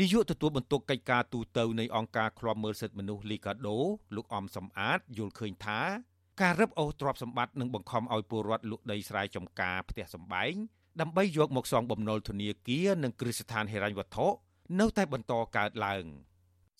[0.00, 3.78] នាយកទទួលបន្ទុកកិច្ចការទូតនៃអង្គការឃ្លាំមើលសិទ្ធិមនុស្សលីកាដូ
[4.16, 5.80] លោកអំសំអាតយល់ឃើញថា
[6.42, 10.54] ការរឹបអូសទ្រព្យសម្បត្តិនឹងបង្ខំឲ្យពលរដ្ឋលក់ដីស្រែចម្ការផ្ទះសម្បែង
[11.00, 14.26] ដើម្បីយកមកសងបំណុលធនាគារនិងគ្រឹះស្ថានហិរញ្ញវត្ថុ
[14.80, 16.04] នៅតែបន្តកើតឡើង។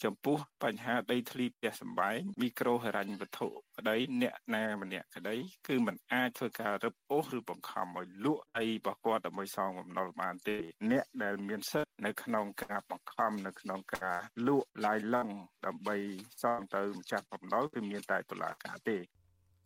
[0.04, 5.36] ចំពោះបញ្ហាដីធ្លីផ្ទះសម្បែងមីក្រូហិរញ្ញវត្ថុក្តីអ្នកណាម្នាក់ក្តី
[5.66, 10.56] គឺมันអាចធ្វើការរឹបអូសឬបង្ខំឲ្យលក់ដីរបស់គាត់ដើម្បីសងបំណុលបានទេ
[10.90, 15.28] អ្នកដែលមានសិទ្ធិនៅក្នុងការបង្ខំនៅក្នុងការលក់ឡាយឡឹង
[15.66, 15.96] ដើម្បី
[16.42, 18.98] សងទៅម្ចាស់បំណុលគឺមានតែតុលាការទេ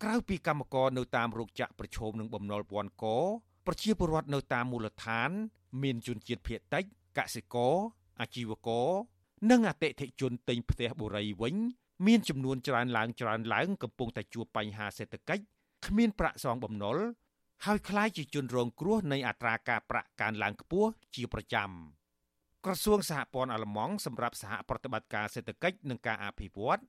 [0.03, 3.05] ក្រៅពីកម្មករនៅតាមរោងចក្រប្រឈមនឹងបំណុលពាន់ក
[3.65, 5.29] ប្រជាពលរដ្ឋនៅតាមមូលដ្ឋាន
[5.83, 6.83] មានជនជាតិភៀតតិច
[7.17, 7.75] កសិករ
[8.21, 8.89] អាជីវករ
[9.50, 11.54] និងអតិថិជនទិញផ្ទះបុរីវិញ
[12.06, 15.44] មានចំនួនច្រើនឡើងច្រើនឡើងកំពុងតែជួបបញ្ហាសេដ្ឋកិច្ច
[15.86, 16.96] គ្មានប្រាក់សងបំណុល
[17.64, 21.70] ហើយคล้ายជាជនរងគ្រោះនៃអត្រាការប្រាក់កើនឡើងខ្ពស់ជាប្រចាំ
[22.64, 26.80] ក្រសួងសហព័ន្ធអាល្លឺម៉ង់សម្រាប់សហប្រតិបត្តិការសេដ្ឋកិច្ចនិងការអភិវឌ្ឍ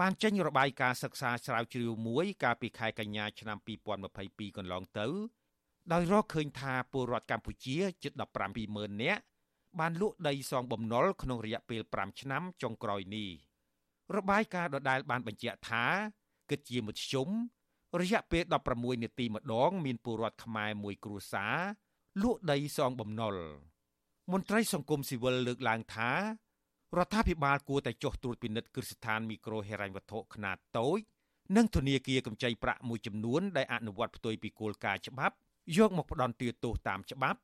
[0.00, 3.58] បានចេញរបាយការណ៍សិក្សាស្រាវជ្រាវមួយកាលពីខែកញ្ញាឆ្នាំ
[4.08, 5.06] 2022កន្លងទៅ
[5.92, 8.12] ដោយរកឃើញថាពលរដ្ឋកម្ពុជាជិត
[8.58, 9.22] 150,000នាក់
[9.79, 13.29] បានលក់ដីសងបំណុលក្នុងរយៈពេល5ឆ្នាំចុងក្រោយនេះ
[14.15, 15.85] របាយការណ៍ដដែលបានបញ្ជាក់ថា
[16.49, 17.29] គិតជាមធ្យម
[18.01, 21.55] រយៈពេល16នាទីម្ដង មានពលរដ្ឋខ្មែរមួយគ្រួសារ
[22.23, 23.35] លក់ដីសងបំណុល
[24.31, 26.11] មន្ត្រីសង្គមស៊ីវិលលើកឡើងថា
[26.97, 30.99] រដ្ឋាភិបាលគួរតែចុះត្រួតពិនិត្យគ្រឹះស្ថានមីក្រូហិរញ្ញវត្ថុខ្នាតតូច
[31.55, 35.35] និងធនាគារកម្ចីប្រាក់មួយចំនួនដែលអនុវត្តផ្ទុយពីគោលការណ៍ច្បាប់
[35.77, 37.39] យកមកផ្ដន់ទាទោសតាមច្បាប់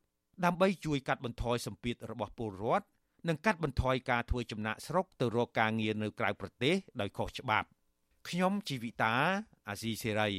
[0.46, 2.86] ដើម្បីជួយកាត់បន្ថយសម្ពាធរបស់ពលរដ្ឋ
[3.28, 7.68] និងកាត់បន្ថយការធ្វើចំណាក់ស្រុកទៅរកការងារនៅក្រៅប្រទេសដោយខុសច្បាប់
[8.30, 9.14] ខ្ញុំជីវិតា
[9.70, 10.32] អាស៊ីសេរី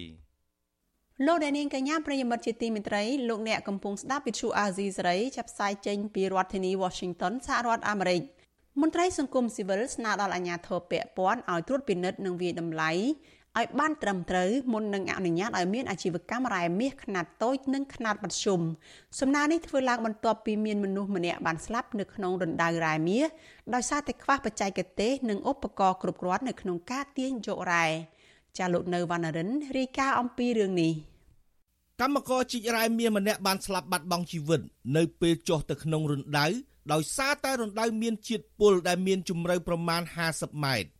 [1.26, 8.22] លោកអ្នកនាងកញ្ញាប្រិយមិត្តជាទីមេត្រីលោកអ្នកកំពុងស្ដាប់វិទ្យុអាស៊ីសេរីចាប់ផ្សាយចេញពីរដ្ឋធានី Washington សហរដ្ឋអាមេរិក
[8.80, 12.90] មន្ត្រីសង្គមស៊ីវិលស្នើដល់អាជ្ញាធរពាក់ព័ន្ធឲ្យត្រួតពិនិត្យនិងវាយតម្លៃ
[13.58, 18.60] ឲ្យបានត្រឹមត្រូវមុននឹងអនុញ្ញាតឲ្យមានអាជីវកម្មរ៉ែមាសខ្នាតតូចនិងខ្នាតមធ្យម
[19.20, 23.26] សំណើនេះធ្វើឡើងបន្ទាប់ពីមានមនុស្សម្នាក់បានស្លាប់នៅក្នុងរណ្ដៅរ៉ែមាស
[23.74, 27.86] ដោយសារតែខ្វះបច្ចេកទេសនិងឧបករណ៍គ្រប់គ្រាន់នៅក្នុងការទាញយករ៉ែ
[28.58, 30.92] ចាលោកនៅវណ្ណរិនរាយការណ៍អំពីរឿងនេះ
[32.00, 34.60] កម្មករជីករ៉ែមាសម្នាក់បានស្លាប់បាត់បង់ជីវិត
[34.96, 36.46] នៅពេលចុះទៅក្នុងរណ្ដៅ
[36.92, 40.90] ដោយសារតែរណ្ដៅមានជាតិពុលដែលមានជម្រៅប្រមាណ50ម៉ែត្រ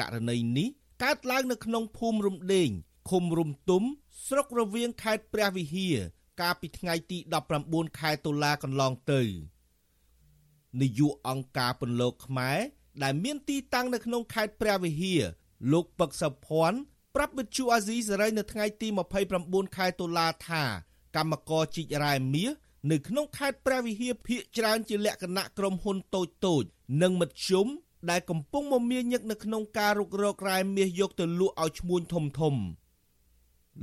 [0.00, 0.68] ករណីនេះ
[1.02, 2.70] កើតឡើងនៅក្នុងភូមិរំដេង
[3.10, 3.82] ឃុំរំទុំ
[4.26, 5.96] ស្រុករវៀងខេត្តព្រះវិហារ
[6.40, 7.18] កាលពីថ្ងៃទី
[7.58, 9.22] 19ខែតុលាកន្លងទៅ
[10.80, 12.58] នាយកអង្គការពន្លកខ្មែរ
[13.02, 15.22] ដែលមានទីតាំងនៅក្នុងខេត្តព្រះវិហារ
[15.72, 16.78] លោកពឹកសុភ័ណ្ឌ
[17.14, 18.88] ប្រាប់វិទ្យុអាស៊ីសេរីនៅថ្ងៃទី
[19.32, 20.62] 29ខែតុលាថា
[21.16, 22.50] កម្មករជីករ៉ែមាស
[22.90, 26.64] នៅក្នុងខេត្តព្រះវិហារភាគច្រើនជាលក្ខណៈក្រុមហ៊ុនតូចតូច
[27.02, 27.66] និងមធ្យម
[28.10, 32.54] ដែលកំពុងមមាញឹកនៅក្នុងការរុករករ៉ែមាសយកទៅលក់ឲ្យឈ្មួញធំធំ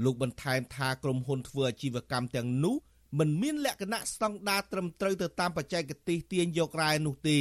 [0.04, 2.76] លោកបន្ថែមថាក្រុមហ៊ុនធ្វើអាជីវកម្មទាំងនោះ
[3.20, 7.40] មិនមានលក្ខណៈស្តង់ដារត្រឹមត្រូវទៅតាមបច្ចេកទេសទាញយករ៉ែនោះទេ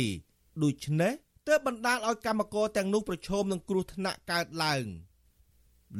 [0.62, 1.12] ដូច្នេះ
[1.48, 4.84] ទើបបណ្ដាលឲ្យកម្មករទាំងនោះប្រឈមនឹងគ្រោះថ្នាក់កើតឡើង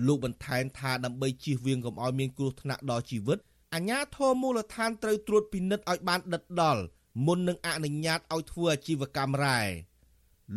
[0.06, 3.38] លោកបន្ថែមថាដើម្បីជៀសវាងកុំឲ្យមានគ្រោះថ្នាក់ដល់ជីវិត
[3.74, 6.82] អាជ្ញាធរមូលដ្ឋានត្រូវត្រួតពិនិត្យឲ្យបានដិតដល់
[7.26, 9.60] មុននឹងអនុញ្ញាតឲ្យធ្វើអាជីវកម្មរ៉ែ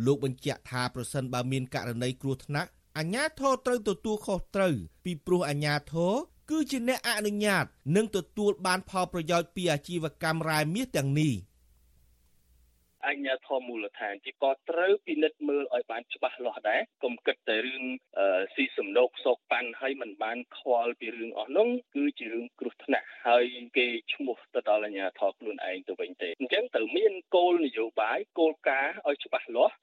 [0.04, 4.74] លោកបញ្ជាក់ថាប្រសិនបើមានករណីគ្រោះថ្នាក់អាជ្ញាធរត្រូវទទួលខុសត្រូវ
[5.04, 6.12] ពីព្រោះអាជ្ញាធរ
[6.50, 7.64] គឺជាអ្នកអនុញ្ញាត
[7.96, 11.32] និងទទួលបានផលប្រយោជន៍ពីអាជីវកម្មរ៉ែមាសទាំងនេះ។
[13.08, 17.84] អញ្ញាធមូលដ្ឋានទីក៏ត្រូវពិនិត្យមើលឲ្យបានច្បាស់លាស់ដែរកុំគិតតែរឿង
[18.54, 23.44] ស៊ីសំណោកសោកប៉ាន់ហើយមិនបានខ្វល់ពីរឿងអស់នោះគឺជារឿងគ្រោះថ្នាក់ហើយ
[23.76, 29.74] គេឈ្មោះទៅដល់អញ្ញាធមខ្លួនឯងទៅវិញទេអញ្ចឹងត្រូវមានគោលនយោបាយគោលការណ៍ឲ្យច្បាស់លាស់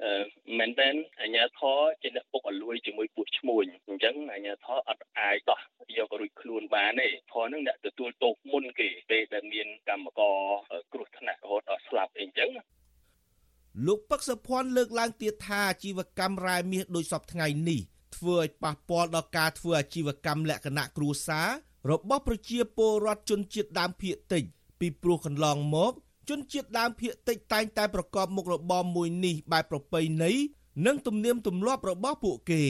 [0.59, 5.61] មែនតែនអញ្ញាធមជាអ្នកពុកអលួយជាមួយពោះឈ្មួញអញ្ចឹងអញ្ញាធមអត់អាចដោះ
[5.97, 10.37] យករួចខ្លួនបានទេធមនឹងអ្នកទទួលទោសមុនគេពេលដែលមានកម្មករ
[10.93, 12.51] គ្រោះថ្នាក់រហូតដល់ស្លាប់អីអញ្ចឹង
[13.85, 17.79] លោកពឹកសុភ័ណ្ឌលើកឡើងទៀតថាអាជីវកម្មរ៉ែមាសដូចសពថ្ងៃនេះ
[18.15, 21.49] ធ្វើឲ្យប៉ះពាល់ដល់ការធ្វើអាជីវកម្មលក្ខណៈគ្រួសារ
[21.91, 24.43] របស់ប្រជាពលរដ្ឋជនជាតិដើមភាគតិច
[24.79, 25.93] ពីព្រោះកន្លងមក
[26.29, 30.31] ជនជាតិដើមភាគតិចតែងតែប្រកបមុខរបរមួយនេះបែបប្រពៃណី
[30.85, 32.63] និងទំនៀមទម្លាប់របស់ពួកគេ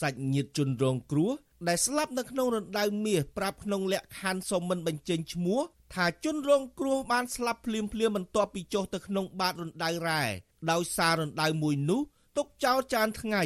[0.00, 1.30] សាច់ញាតិជនរងគ្រោះ
[1.68, 5.60] ដែលស្លាប់នៅក្នុងរណ្ដៅមាសប្រាប់ក្នុងលក្ខខណ្ឌសុំមិនបញ្ចេញឈ្មោះ
[5.94, 10.22] ថាជនរងគ្រោះបានស្លាប់ភ្លាមភ្លាមបន្ទាប់ពីចុះទៅក្នុងបាតរណ្ដៅរ៉ែ
[10.70, 12.00] ដោយសាររណ្ដៅមួយនោះ
[12.36, 13.42] ទុកចោលចានថ្ងៃ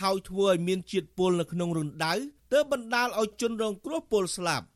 [0.00, 2.12] ហើយធ្វើឲ្យមានជាតិពុលនៅក្នុងរណ្ដៅ
[2.52, 4.66] ទើបបណ្ដាលឲ្យជនរងគ្រោះពុលស្លាប់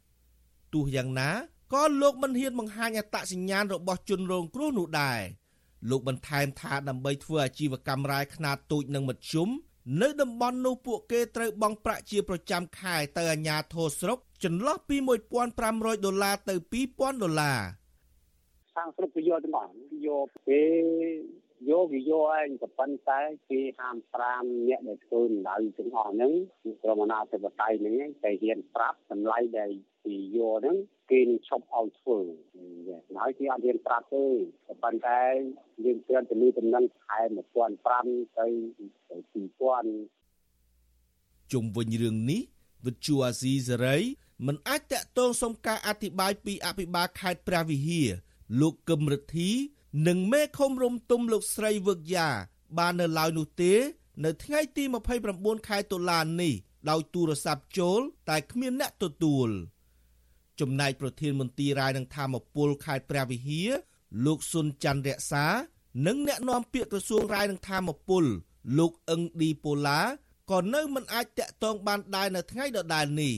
[0.73, 1.31] ទោះយ៉ាងណា
[1.75, 5.21] ក៏លោកមិនហ៊ានបង្ហាញអត្តសញ្ញាណរបស់ជនរងគ្រោះនោះដែរ
[5.91, 9.49] លោកបន្ថែមថាដើម្បីធ្វើអាជីវកម្មរ៉ែខ្នាតតូចនិងមធ្យម
[10.03, 14.97] នៅតំបន់នោះពួកគេត្រូវបង់ប្រាក់ជាប្រចាំខែទៅអាជ្ញាធរស្រុកចន្លោះពី
[15.51, 16.55] 1500ដុល្លារទៅ
[16.89, 17.59] 2000ដុល្លារ
[18.75, 19.71] ខាងស្រុកគេយកទាំងអស់
[20.07, 20.63] យកគេ
[21.71, 23.21] យកវាយកឯងក៏ប៉ុន្តែ
[23.51, 23.61] គេ
[24.15, 26.33] 55អ្នកដែលធ្វើដៅទាំងអស់ហ្នឹង
[26.83, 29.71] ក្រុមអាណាធិបតេយ្យហ្នឹងតែហ៊ានប្រាប់តម្លៃដែល
[30.05, 30.77] គេយកហ្នឹង
[31.11, 32.19] គេនឹងឈប់ឲ្យធ្វើ
[33.17, 34.25] ហើយគេអត់ហ៊ានប្រាប់ទេ
[34.67, 35.21] ក៏ប៉ុន្តែ
[35.85, 37.21] យើងគ្រាន់តែលើតំណែងខែ
[37.79, 38.47] 1500ទៅ
[39.19, 40.19] 2000
[41.53, 42.43] ជុំវិញរឿងនេះ
[42.87, 43.97] វិទ្យុអាស៊ីសេរី
[44.47, 48.09] មិនអាចតាក់ទងសុំការអធិប្បាយពីអភិបាលខេត្តព្រះវិហារ
[48.61, 49.51] លោកកឹមរិទ្ធី
[50.09, 52.29] និងមេឃុំរំទុំលោកស្រីវឹកយ៉ា
[52.79, 53.75] បាននៅឡើយនោះទេ
[54.25, 54.85] នៅថ្ងៃទី
[55.27, 56.55] 29ខែតុលានេះ
[56.91, 59.49] ដោយទូរស័ព្ទចូល តែគ្មានអ្នកទទួល
[60.61, 63.71] ចំណែកប្រធានមន្ទីររាយនឹងធម្មពលខេត្តព្រះវិហារ
[64.27, 65.47] លោកសុនច័ន្ទរក្សា
[66.07, 68.25] និងអ្នកនាំពាក្យក្រសួងរាយនឹងធម្មពល
[68.77, 70.01] លោកអឹងឌីប៉ូឡា
[70.51, 73.35] ក៏នៅមិនអាចតាក់ទងបានដែរនៅថ្ងៃដដែលនេះ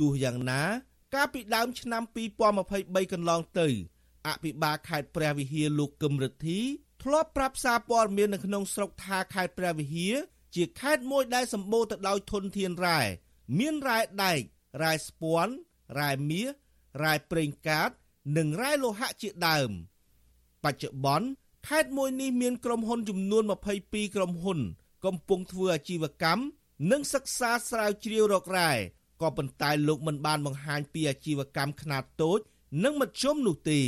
[0.00, 0.62] ទោះយ៉ាងណា
[1.14, 2.02] កាលពីដើមឆ្នាំ
[2.58, 3.68] 2023កន្លងទៅ
[4.28, 6.60] អភិបាលខេត្តព្រះវិហារលោកកឹមរិទ្ធី
[7.02, 10.14] ធ្លាប់ប្រាប់សារព័ត៌មាននៅក្នុងស្រុកថាខេត្តព្រះវិហារ
[10.54, 13.00] ជាខេត្តមួយដែលសម្បូរទៅដោយធនធានរ៉ែ
[13.58, 14.40] មានរ៉ែដែក
[14.82, 15.52] រ៉ែស្ពាន់
[15.98, 16.48] រ៉ែមាស
[17.02, 17.90] រ៉ែប្រេងកាត
[18.36, 19.70] និងរ៉ែលោហៈជាដើម
[20.64, 21.26] បច្ចុប្បន្ន
[21.68, 23.44] ខេត្តមួយនេះមានក្រុមហ៊ុនចំនួន
[23.80, 24.58] 22ក្រុមហ៊ុន
[25.04, 26.42] កំពុងធ្វើអាជីវកម្ម
[26.90, 28.72] និងសិក្សាស្រាវជ្រាវរករ៉ែ
[29.20, 32.40] ក៏ប៉ុន្តែលោកមិនបានបង្ហាញពីអាជីវកម្មខ្នាតតូច
[32.84, 33.80] និងមធ្យមនោះទេ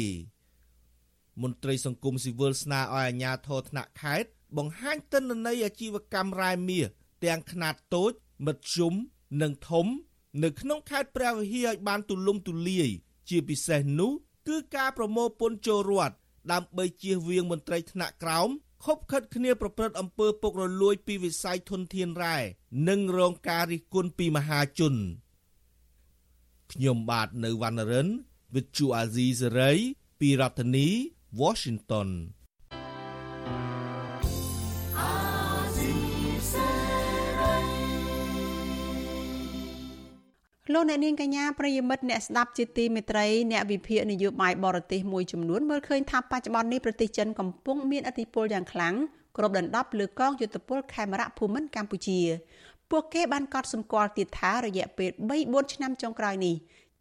[1.43, 6.89] មន្ត្រីសង្គមស៊ីវិលស្នើឲ្យអាជ្ញាធរថ្នាក់ខេត្តបង្ហាញទិន្នន័យអាជីវកម្មរ៉ែមាស
[7.25, 8.13] ទាំងខ្នាតតូច
[8.47, 8.95] មធ្យម
[9.43, 9.87] និងធំ
[10.43, 12.89] នៅក្នុងខេត្តព្រះវិហារឲ្យបានទូលំទូលាយ
[13.29, 14.13] ជាពិសេសនោះ
[14.49, 16.15] គឺការប្រមូលពន្ធចូលរដ្ឋ
[16.53, 18.49] ដើម្បីជៀសវាងមន្ត្រីថ្នាក់ក្រោម
[18.85, 22.37] ខົບខិតគ្នាប្រព្រឹត្តអំពើពុករលួយពីវិស័យធនធានរ៉ែ
[22.89, 24.95] និងរងការរិះគន់ពីមហាជន
[26.73, 28.09] ខ្ញុំបាទនៅវណ្ណរិន
[28.55, 29.79] With Chu Azizi Saray
[30.21, 30.89] ពីរដ្ឋធានី
[31.41, 32.09] Washington
[40.75, 48.95] លោកអ្នកនាងកញ្ញាប្រិយមិត្តអ្នកស្ដាប់ជាទីមេត្រីអ្នកវិភាគនយោបាយបរទេសមួយចំនួនមើលឃើញថាបច្ចុប្បន្ននេះប្រទេសចិនកំពុងមានឥទ្ធិពលយ៉ាងខ្លាំង
[49.37, 52.21] គ្របដណ្ដប់លើកងយុទ្ធពលខេមរៈភូមិន្ទកម្ពុជា
[52.91, 55.11] ពួកគេបានកត់សម្គាល់ទៀតថារយៈពេល
[55.43, 56.55] 3-4ឆ្នាំចុងក្រោយនេះ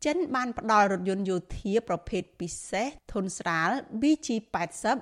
[0.06, 3.70] ចិនបានផ្ដល់រថយន្តយោធាប្រភេទពិសេសធុនស្រាល
[4.02, 4.98] BG80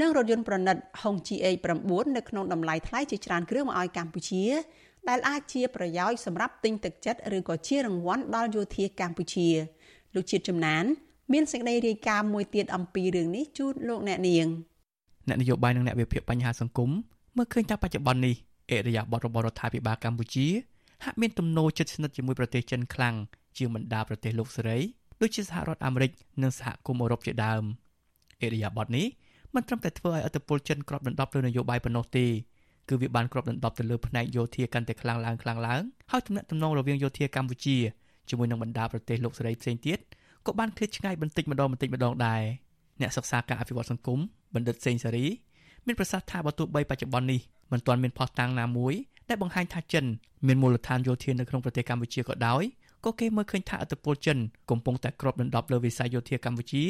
[0.00, 4.44] និងរថយន្តប្រណិត Hongji A9 នៅក្នុងតម្លៃថ្លៃជាច្រើនគ្រឿងមកឲ្យកម្ពុជា
[5.08, 9.48] ដែលអាចជាប្រយោជន៍សម្រាប់ទិញទឹកចិត្តឬក៏ជារង្វាន់ដល់យោធាកម្ពុជា
[10.14, 10.84] លោកជាតិចំណាន
[11.32, 14.46] មានសេចក្តីរាយការណ៍មួយទៀតអំពីរឿងនេះជូនលោកអ្នកនាង
[15.28, 16.90] អ្នកនយោបាយនិងអ្នកវិភាគបញ្ហាសង្គម
[17.36, 18.34] មើលឃើញថាបច្ចុប្បន្ននេះ
[18.70, 20.46] អេរយាប័តរបស់រដ្ឋាភិបាលកម្ពុជា
[21.04, 23.14] ហាក់មានទំនោរជិតស្និទ្ធជាមួយប្រទេសចិនខ្លាំង
[23.58, 24.78] ជាងបណ្ដាប្រទេសលោកសេរី
[25.20, 26.10] ដូចជាសហរដ្ឋអាមេរិក
[26.42, 27.62] និងសហគមន៍អឺរ៉ុបជាដើម
[28.42, 29.06] អេរយាប័តនេះ
[29.54, 32.26] មិនត្រឹមតែធ្វើឲ្យអធិបុលចិនក្របដណ្ដប់លើនយោបាយប៉ុណ្ណោះទេ
[32.92, 37.76] គឺវាបានគ្របដណ្ដប់ទៅលើផ្នែកយោធាកាន់តែខ្លាំងឡើងខ្លាំងឡើងហើយទំនាក់ទំនងរវាងយោធាកម្ពុជា
[38.28, 39.98] ជាមួយនឹងបណ្ដាប្រទេសលោកសេរីផ្សេងទៀត
[40.46, 42.42] ក៏បានឃ្លាតឆ្ងាយបន្តិចម្ដងបន្តិចម្ដងដែរ
[43.00, 44.18] អ្នកសិក្សាការអភិវឌ្ឍសង្គម
[44.54, 45.26] បណ្ឌិតសេងសារី
[45.86, 47.40] មានប្រសាសន៍ថាបើទោះបីបច្ចុប្បន្ននេះ
[47.72, 48.94] មិនទាន់មានផុសតាំងណាមួយ
[49.28, 50.04] ដែលបង្ហាញថាចិន
[50.46, 52.62] មានមូលដ្ឋានយោធានៅក្នុងប្រទេសកម្ពុជាក៏ដោយ
[53.04, 54.38] ក៏គេមើលឃើញថាអធិបតេយ្យចិន
[54.70, 56.84] កំពុងតែគ្របដណ្ដប់លើវិស័យយោធាកម្ពុជា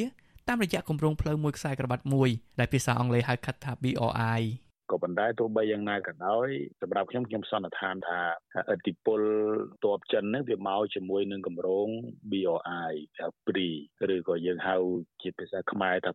[0.49, 4.43] តាមរយៈគម្រោងផ្លូវមួយខ្សែក្រវ៉ាត់មួយដែលភាសាអង់គ្លេសហៅកាត់ថា BRI
[4.90, 6.49] ក៏ប៉ុន្តែទោះបីយ៉ាងណាក៏ដោយ
[6.81, 8.21] សម្រាប់ខ្ញុំខ្ញុំសន្និដ្ឋានថា
[8.75, 9.21] ឥទ្ធិពល
[9.85, 11.88] តបចិនហ្នឹងវាមកជាមួយនឹងកម្រង
[12.31, 13.71] BRI ហៅ PRI
[14.14, 14.77] ឬក៏យើងហៅ
[15.23, 16.12] ជាភាសាខ្មែរថា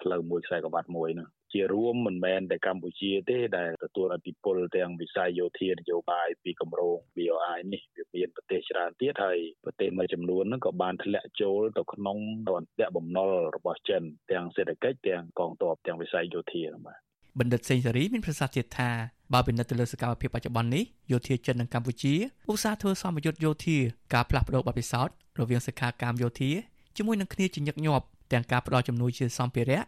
[0.00, 12.18] ផ្លូវមួយខ្សែក្រវ៉ាត់មួយហ្នឹងជារួមមិនមែនតែកម្ពុជាទេដែលទទួលអធិពលទាំងវិស័យយោធានយោបាយពីគម្រោង BRI នេះវាមានប្រទេសច្រើនទៀតហើយប្រទេសមួយចំនួនហ្នឹងក៏បានធ្លាក់ចូលទៅក្នុង
[12.48, 17.07] អន្តៈបំណុលរបស់ចិនទាំងសេដ្ឋកិច្ចទាំងកងទ័ពទាំងវិស័យយោធាហ្នឹងបាទ
[17.38, 18.90] បណ្ឌិតសេងសេរីមានប្រសាសន៍ទៀតថា
[19.32, 22.14] បើពិនិត្យទៅលើសកម្មភាពបច្ចុប្បន្ននេះយោធាចិននិងកម្ពុជា
[22.50, 23.76] ឧស្សាហ៍ធ្វើសមយុទ្ធយោធា
[24.14, 26.50] ការផ្លាស់ប្តូរបទពិសោធន៍រវាងសិក្ខាកាមយោធា
[26.96, 29.82] ជាមួយនឹងគ្នាជាញឹកញាប់ទាំងការផ្តល់ជំនួយជាសម្ភារៈ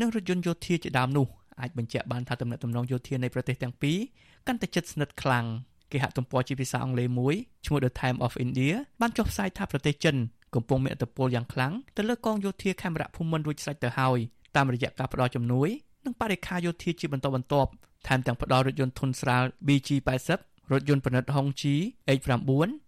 [0.00, 1.26] និងរថយន្តយោធាជាដើមនោះ
[1.60, 3.98] អាចបញ្ជាក់បានថាទំនាក់ទំនងយោធានៃប្រទេសទាំងពីរ
[4.46, 5.46] កាន់តែជិតស្និទ្ធខ្លាំង
[5.92, 7.34] គេហទំព័រជាភាសាអង់គ្លេសមួយ
[7.66, 10.16] ឈ្មោះ The Time of India បានចុះផ្សាយថាប្រទេសចិន
[10.54, 14.18] កំពុងមានឥទ្ធិពលយ៉ាងខ្លាំងទៅលើកងយោធាខេមរៈភូមិន្ទរួចស្រេចទៅហើយ
[14.56, 15.68] តាមរយៈការផ្តល់ជំនួយ
[16.08, 17.70] និងបរិការយោធាជាបន្តបន្ទាប់
[18.06, 20.38] ថែមទាំងផ្តល់រថយន្តធុនស្រាល BG80
[20.72, 21.74] រថយន្តប្រណិត Hongqi
[22.18, 22.32] H9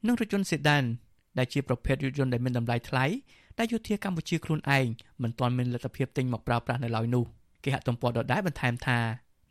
[0.06, 0.85] និងរថយន្ត Sedan
[1.38, 3.04] ដែលជាប្រភេទរថយន្តដែលមានតម្លៃថ្លៃ
[3.59, 4.87] ដែលយោធាកម្ពុជាខ្លួនឯង
[5.22, 7.24] មិនទាន់មានលទ្ធភាពទិញមកប្រើប្រាស់នៅឡើយនោះ
[7.64, 8.98] គេហទំព័រដដែលបន្ថែមថា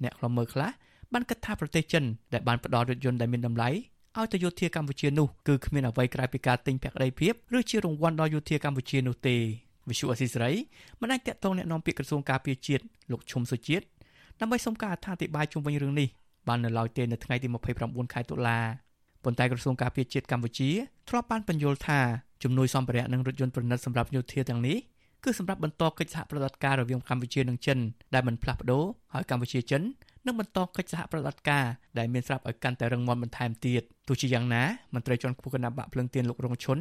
[0.03, 0.69] អ្នកខ្លមើខ្លះ
[1.13, 2.03] បានគិតថាប្រទេសចិន
[2.34, 3.69] ដែលបានផ្ដល់រថយន្តដែលមានតម្លៃ
[4.17, 9.38] ឲ្យទៅយោធាកម្ពុជានោះគឺគ្មានអ្វីក្រៅពីការទិញភក្តីភាពឬជារង្វាន់ដល់យោធាកម្ពុជានោះទេ
[9.90, 10.51] វិសុអសីស្រី
[11.01, 13.85] មិនអាចតកតងแนะនាំពាក្យក្រសួងការពារជាតិលោកឈុំសុជាតិ
[14.40, 16.09] ដើម្បីសុំការអធិប្បាយជុំវិញរឿងនេះ
[16.49, 17.49] បាននៅឡើយទេនៅថ្ងៃទី
[17.81, 18.59] 29ខែតុលា
[19.25, 20.70] ប៉ុន្តែក្រសួងការពារជាតិកម្ពុជា
[21.09, 22.01] ធ្លាប់បានបញ្យល់ថា
[22.42, 24.79] ជំនួយសម្ភារៈនិងរថយន្តប្រណិតសម្រាប់យោធាទាំងនេះ
[25.25, 27.79] គឺសម្រាប់បន្តកិច្ចសហប្រតិបត្តិការរវាងកម្ពុជានិងចិន
[28.14, 29.83] ដែលមិនផ្លាស់ប្ដូរហើយកម្ពុជាចិន
[30.27, 31.64] នឹងបន្តកិច្ចសហប្រតិបត្តិការ
[31.99, 34.62] ដែលមានស្រាប់ឲ្យកាន់តែរឹងមាំបន្ថែមទៀតទោះជាយ៉ាងណា
[34.94, 36.79] មន្ត្រីជាន់ខ្ពស់គណៈបកភ្លឹងទៀនលោករងឈុន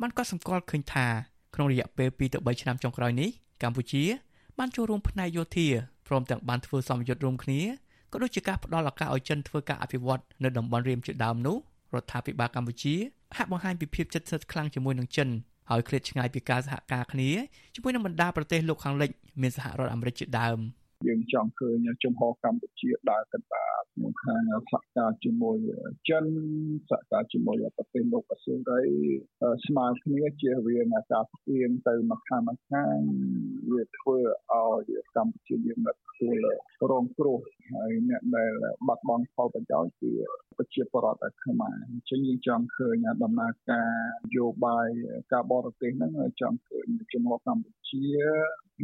[0.00, 1.06] បានកត់សម្គាល់ឃើញថា
[1.55, 3.29] ក្នុងរយៈពេល2ទៅ3ឆ្នាំចុងក្រោយនេះ
[3.63, 4.03] កម្ពុជា
[4.57, 5.67] បានចូលរួមផ្នែកយោធា
[6.07, 7.61] ព្រមទាំងបានធ្វើសម្ពយុទ្ធរួមគ្នា
[8.11, 11.57] ក៏ដូចជាការផ្ដល់ឱកាសឲ្យចិនធ្វើការអភិវឌ្ឍនៅតំបន់រៀមជាដើមនោះ
[11.95, 12.95] រដ្ឋាភិបាលកម្ពុជា
[13.37, 15.29] ហាក់បង្ហាញពីភាពជិតស្និទ្ធខ្លាំងជាមួយនឹងចិន
[15.69, 17.29] ហើយឃ្លាតឆ្ងាយពីការសហការគ្នា
[17.75, 19.09] ជាមួយនឹងបណ្ដាប្រទេសលោកខាងលិច
[19.41, 20.59] មានសហរដ្ឋអាមេរិកជាដើម
[21.07, 25.57] យើងចង់ឃើញជំហរកម្ពុជាដើរទៅតាមក្នុងខាងសហការជាមួយ
[26.09, 26.25] ចិន
[26.89, 28.83] សហការជាមួយប្រទេសលោកអាស៊ានរី
[29.65, 32.97] ស្មើគ្នាជាវាអ្នកការស្ទៀងទៅមកខាងមកខាង
[33.71, 34.17] វាធ្វើ
[34.51, 37.39] ឲ្យកម្ពុជាមានលទ្ធភាពរងគ្រោះ
[37.73, 38.51] ហើយអ្នកដែល
[38.87, 40.11] បាត់បង់ផលប្រយោជន៍គឺ
[40.57, 43.91] ប្រជាពលរដ្ឋខ្មែរអញ្ចឹងយើងចង់ឃើញដំណើរការ
[44.25, 44.87] នយោបាយ
[45.31, 46.11] ការបរទេសហ្នឹង
[46.41, 48.05] ចង់ឃើញជំហរកម្ពុជា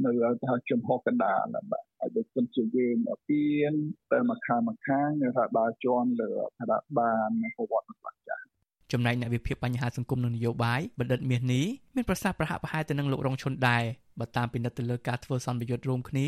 [0.05, 0.11] នៅ
[0.45, 3.73] ថាជំហរកណ្ដាលបាទ ហើយដូចជាយើងពៀន
[4.11, 6.65] ទៅមកខាងមកខាងថាដើរជន់លើថា
[6.97, 8.43] បានប្រវត្តិសាស្ត្រចាស់
[8.91, 13.83] ចំណែកអ្នកវិភាគបញ្ហាសង្គមនិងនយោបាយបណ្ឌិតមាសនេះមានប្រសាសន៍ប្រហាក់ប្រហែលទៅនឹងលោករងឈុនដែរ
[14.19, 16.27] បើតាមពិនិត្យទៅលើការធ្វើសន្និយុទ្ធរួមគ្នា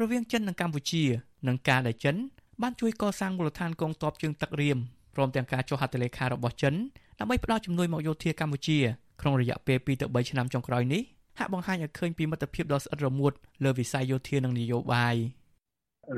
[0.00, 1.04] រវាងចិននិងកម្ពុជា
[1.48, 2.16] និងការដែលចិន
[2.62, 4.78] បានជួយកសាងមូលដ្ឋានកងទ័ពជើងទឹករៀម
[5.14, 6.74] ព្រមទាំងការចុះហត្ថលេខារបស់ចិន
[7.18, 8.78] ដើម្បីផ្ដល់ជំនួយមកយោធាកម្ពុជា
[9.20, 11.02] ក្នុងរយៈពេល2ទៅ3ឆ្នាំចុងក្រោយនេះ
[11.38, 13.32] ហាក់បង្ហាញឲ្យឃើញពីមិត្តភាពដ៏ស្អិតរមួត
[13.64, 15.16] លើវិស័យយោធានិងនយោបាយ។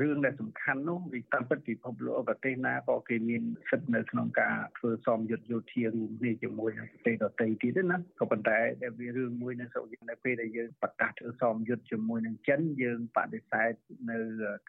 [0.01, 13.73] រឿងដែលសំខាន់នោះវាតាមពិតពិភពលោកប្រទេសណាក៏គេមានសិទ្ធិនៅក្នុងការធ្វើសមយុទ្ធយោធារួមគ្នាជាមួយនឹងប្រទេសដទៃទៀតណាក៏ប៉ុន្តែដែលវារឿងមួយនៅស្រុកយើងនៅពេលដែលយើងប្រកាសធ្វើសមយុទ្ធជាមួយនឹងចិនយើងបដិសេធ
[14.11, 14.17] នៅ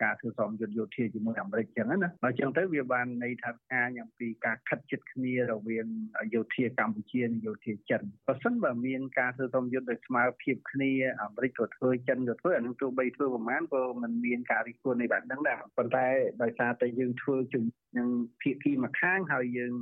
[0.03, 5.87] ការធ្វើសមយុទ្ធយោធាជាមួយអាមេរិកចឹងណាអញ្ចឹងទៅវាបានន័យថាអាញអំពីការខិតជិតគ្នារវាង
[6.35, 10.91] យោធាកម្ពុជានិងយោធាចិនបើសិនបើមានការធ្វើសមយុទ្ធដោយស្មើភាពគ្នា
[11.23, 16.07] អាមេរិកក៏ធ្វើចិនក៏ធ្វើអានឹងទោះបីធ្វើប្រមាណក៏មិនមានការរិះគន់នៃបែបហ្នឹងដែរប៉ុន្តែ
[16.43, 18.09] ដោយសារតែយើងធ្វើជាមួយនឹង
[18.43, 19.73] ភាគីម្ខាងហើយយើង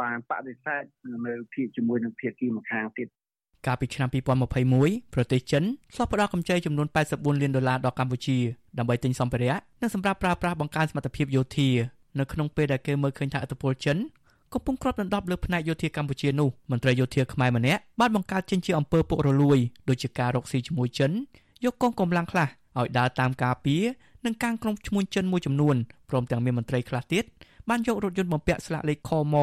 [0.00, 0.82] បានបដិសេធ
[1.26, 3.08] នៅភាគជាមួយនឹងភាគីម្ខាងទៀត
[3.66, 4.08] កាលពីឆ្នាំ
[4.60, 8.38] 2021ប្រទេសចិនឆ្លោះផ្ដល់កម្ចីចំនួន84លានដុល្លារដល់កម្ពុជា
[8.78, 11.68] ដើម្បីទិញសម្ភារៈនិងសម្រាប់ប្រើប្រាស់បង្កើនសមត្ថភាពយោធា
[12.18, 13.96] នៅក្នុងពេលដែលគេមើលឃើញថាឥទ្ធិពលចិន
[14.52, 19.58] កំពុងគ្របដណ្ដប់លើផ្នែកយោធាកម្ពុជានោះមន្ត្រីយោធាខ្មែរម្នាក់បានបង្កើតចេញជាអំពើពុករលួយ
[19.88, 21.10] ដោយជាការរកស៊ីជាមួយចិន
[21.64, 23.82] យកកងកម្លាំងខ្លះឲ្យដើរតាមការពារ
[24.26, 25.76] និងកាងក្រុមឈ្មួញចិនមួយចំនួន
[26.10, 27.24] ព្រមទាំងមានមន្ត្រីខ្លះទៀត
[27.68, 29.34] បានយករថយន្តបំពាក់ស្លាកលេខខម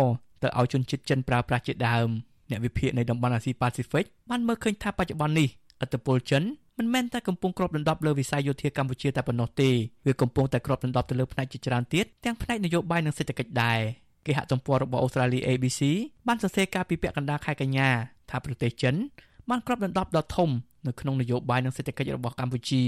[0.44, 2.08] ទៅឲ្យជនជាតិចិនប្រើប្រាស់ជាដើម
[2.50, 5.50] អ្នកវិភាគនៃតំបន់អាស៊ីប៉ាស៊ីហ្វិកបានមើលឃើញថាបច្ចុប្បន្ននេះ
[5.82, 6.44] អត្តពលចិន
[6.78, 9.70] មិនមែនតែកំពុងគ្របដណ្ដប់លើវិស័យយោធាកម្ពុជាតែប៉ុណ្ណោះទេ
[10.06, 13.80] វាកំពុងតែគ្របដណ្ដប់ទៅលើផ្នែកជាច្រើនទៀតទាំងផ្នែកនយោបាយនិងសេដ្ឋកិច្ចដែរ
[14.26, 15.82] គេហទំព័ររបស់អូស្ត្រាលី ABC
[16.28, 17.90] បានសរសេរការពីពាក់កណ្ដាលខែកញ្ញា
[18.30, 18.96] ថាប្រទេសចិន
[19.50, 20.50] បានគ្របដណ្ដប់ដ៏ធំ
[20.88, 22.84] នៅក្នុងនយោបាយនិងសេដ្ឋកិច្ចរបស់កម្ពុជា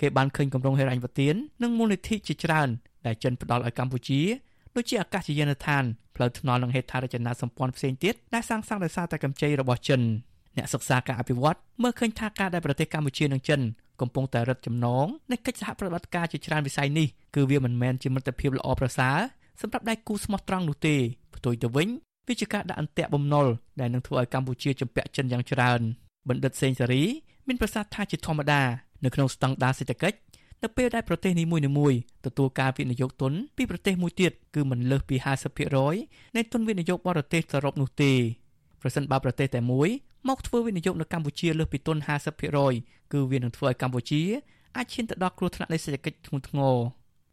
[0.00, 2.68] គេបានឃើញគម្រោងហិរញ្ញប្បទាននិងមូលនិធិជាច្រើន
[3.06, 4.20] ដែលចិនផ្ដល់ឲ្យកម្ពុជា
[4.74, 5.84] ដូចជាអាកាសយានដ្ឋាន
[6.16, 10.00] ផ្លូវថ្នល់និងហេដ្ឋារចនាសម្ព័ន្ធផ្សេងទៀតដែលសាងសង់ដោយសារតែកម្ចីរបស់ចិន
[10.56, 13.60] អ្នកសិក្សាការអភិវឌ្ឍមើលឃើញថាការដែលប្រទេសកម្ពុជានិងចិន
[14.00, 19.18] កំពុងតែរឹតចំណងនៃកិច្ចសហប្រតិបត្តិការជាច្រើនវិស័យនេះគឺវាមិនមែនជាមិត្តភាពល្អប្រសើរ
[19.60, 20.96] សម្រាប់ដៃគូស្មោះត្រង់នោះទេ
[21.36, 21.88] ផ្ទុយទៅវិញ
[22.28, 23.46] វាជាការដាក់អន្ទាក់បំណុល
[23.80, 25.80] ដែលនឹងធ្វើឲ្យកម្ពុជាជំពាក់ចិនយ៉ាងច្រើន
[26.28, 27.02] បណ្ឌិតសេងសេរី
[27.48, 28.62] មានប្រសាសន៍ថាជាធម្មតា
[29.04, 30.16] នៅក្នុងស្តង់ដារសេដ្ឋកិច្ច
[30.62, 35.16] នៅពេលដែលប្រទេសនីមួយៗទទួលការវិនិយោគទុនពីប្រទេសមួយទៀតគឺមិនលើសពី
[35.76, 38.12] 50%នៃទុនវិនិយោគបរទេសសរុបនោះទេ
[38.82, 39.88] ប្រសិនបើប្រទេសតែមួយ
[40.28, 41.96] មកធ្វើវិនិយោគនៅកម្ពុជាលើសពីទុន
[42.54, 44.22] 50%គឺវានឹងធ្វើឲ្យកម្ពុជា
[44.76, 46.74] អាចឈានទៅដល់គ្រោះថ្នាក់នៃសេដ្ឋកិច្ចធ្ងន់ធ្ងរ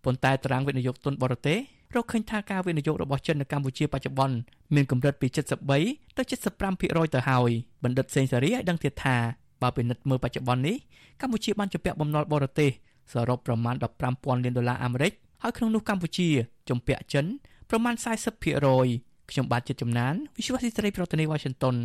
[0.04, 1.60] ប៉ុន្តែតារាងវិនិយោគទុនបរទេស
[1.96, 4.38] រកឃើញថាការវិនិយោគរបស់ចិននៅកម្ពុជាបច្ចុប្បន្ន
[4.76, 5.28] មានកម្រិតពី
[5.74, 7.52] 73ទៅ75%ទៅហើយ
[7.84, 9.18] បណ្ឌិតសេងសារីឲ្យដឹងទៀតថា
[9.62, 10.76] បើពិនិត្យមើលបច្ចុប្បន្ននេះ
[11.22, 12.72] កម្ពុជាបានជំពាក់បំណុលបរទេស
[13.13, 13.76] សរុបប្រមាណ
[14.10, 15.12] 15,000លានដុល្លារអាមេរិក
[15.43, 16.28] ហើយក្នុងនោះកម្ពុជា
[16.70, 17.26] ជំពាក់ចិន
[17.70, 17.96] ប្រមាណ
[18.62, 21.76] 40%ខ្ញុំបាទជាចំណាន Visual History ប្រធានាទី Washington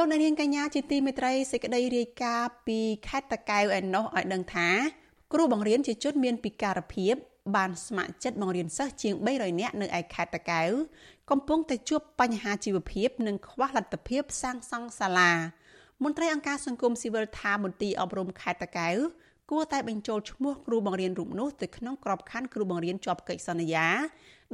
[0.00, 4.68] លោកអ្នកនាងកញ្ញាជាទីមេត្រីសេចក្តីរាយការណ៍ពីខេត្តតាកែវឯណោះឲ្យដឹងថា
[5.32, 7.14] គ្រូបង្រៀនជាជនមានពិការភាព
[7.56, 10.70] បានស្ម័គ្រចិត្តបង្រៀនសិស្សជាង300នាក់នៅឯខេត្តតាកែវ
[11.30, 15.32] កំពុងតែជួបបញ្ហាជីវភាពនិងខ្វះលទ្ធភាពសាងសង់សាលា
[16.04, 18.96] មន្ត្រីអង្គការសង្គមស៊ីវិលថាមន្ទីរអប់រំខេត្តតាកែវ
[19.50, 23.86] គួរតែបញ្ចូលឈ្មោះគ្រូបង្រៀនរូបនោះទៅក្នុងក្របខ័ណ្ឌគ្រូបង្រៀនជាប់កិច្ចសន្យា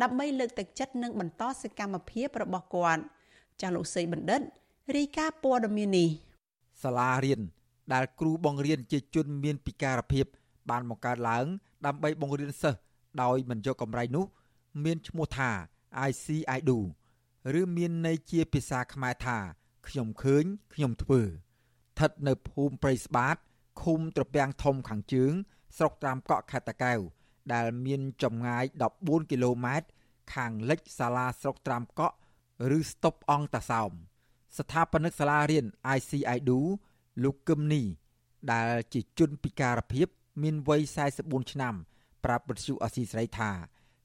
[0.03, 3.03] ដើម្បីលើកទឹកចិត្តនិងបន្តសកម្មភាពរបស់គាត់
[3.61, 4.43] ចាស់លោកសីបណ្ឌិត
[4.93, 6.09] រាយការណ៍ព័ត៌មាននេះ
[6.83, 7.41] សាលារៀន
[7.93, 10.27] ដែលគ្រូបង្រៀនជាជនមានពិការភាព
[10.71, 11.47] បានបង្កើតឡើង
[11.87, 12.81] ដើម្បីបង្រៀនសិស្ស
[13.23, 14.25] ដោយមិនយកកម្រៃនោះ
[14.85, 15.51] មានឈ្មោះថា
[16.09, 16.79] IC I do
[17.61, 19.39] ឬមានន័យជាភាសាខ្មែរថា
[19.89, 20.45] ខ្ញុំឃើញ
[20.75, 23.37] ខ្ញុំធ្វើស្ថិតនៅភូមិព្រៃស្បាត
[23.83, 25.33] ឃុំត្រពាំងធំខាងជើង
[25.77, 27.01] ស្រុកត្រាំកក់ខេត្តតាកែវ
[27.53, 28.65] ដែលមានចម្ងាយ
[28.99, 29.89] 14គីឡូម៉ែត្រ
[30.35, 32.17] ខាងលិចសាលាស្រុកត្រាំកក់
[32.79, 33.93] ឬស្តុបអង្គតាសោម
[34.59, 35.65] ស្ថាបនិកសាលារៀន
[35.97, 36.59] ICIDU
[37.23, 37.83] លោកគឹមនី
[38.53, 40.09] ដែលជាជនពិការភាព
[40.43, 40.81] មានវ័យ
[41.17, 41.75] 44ឆ្នាំ
[42.25, 43.51] ប្រាប់វិទ្យុអស៊ីសេរីថា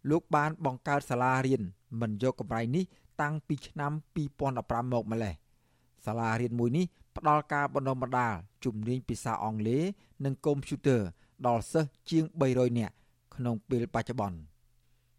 [0.10, 1.62] លោកបានបង្កើតសាលារៀន
[2.02, 2.86] មិនយកកម្រៃនេះ
[3.22, 5.34] តាំងពីឆ្នាំ2015មកម្លេះ
[6.06, 6.86] សាលារៀនមួយនេះ
[7.18, 8.34] ផ្ដល់ការបណ្ដុះបណ្ដាល
[8.66, 9.84] ជំនាញភាសាអង់គ្លេស
[10.26, 11.02] និងកុំព្យូទ័រ
[11.48, 12.94] ដល់សិស្សជាង300នាក់
[13.36, 14.38] ក្នុងពេលបច្ចុប្បន្ន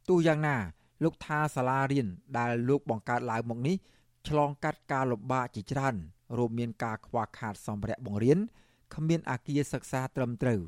[0.09, 0.57] ទោះយ៉ាងណា
[1.03, 2.07] លោកថាសាលារៀន
[2.39, 3.77] ដែលលោកបង្កើតឡើងមកនេះ
[4.29, 5.95] ឆ្លងកាត់ការលំបាកជាច្រើន
[6.39, 8.39] រួមមានការខ្វះខាតសម្ភារៈបង្រៀន
[8.95, 10.61] គ្មានអាគារសិក្សាត្រឹមត្រូវ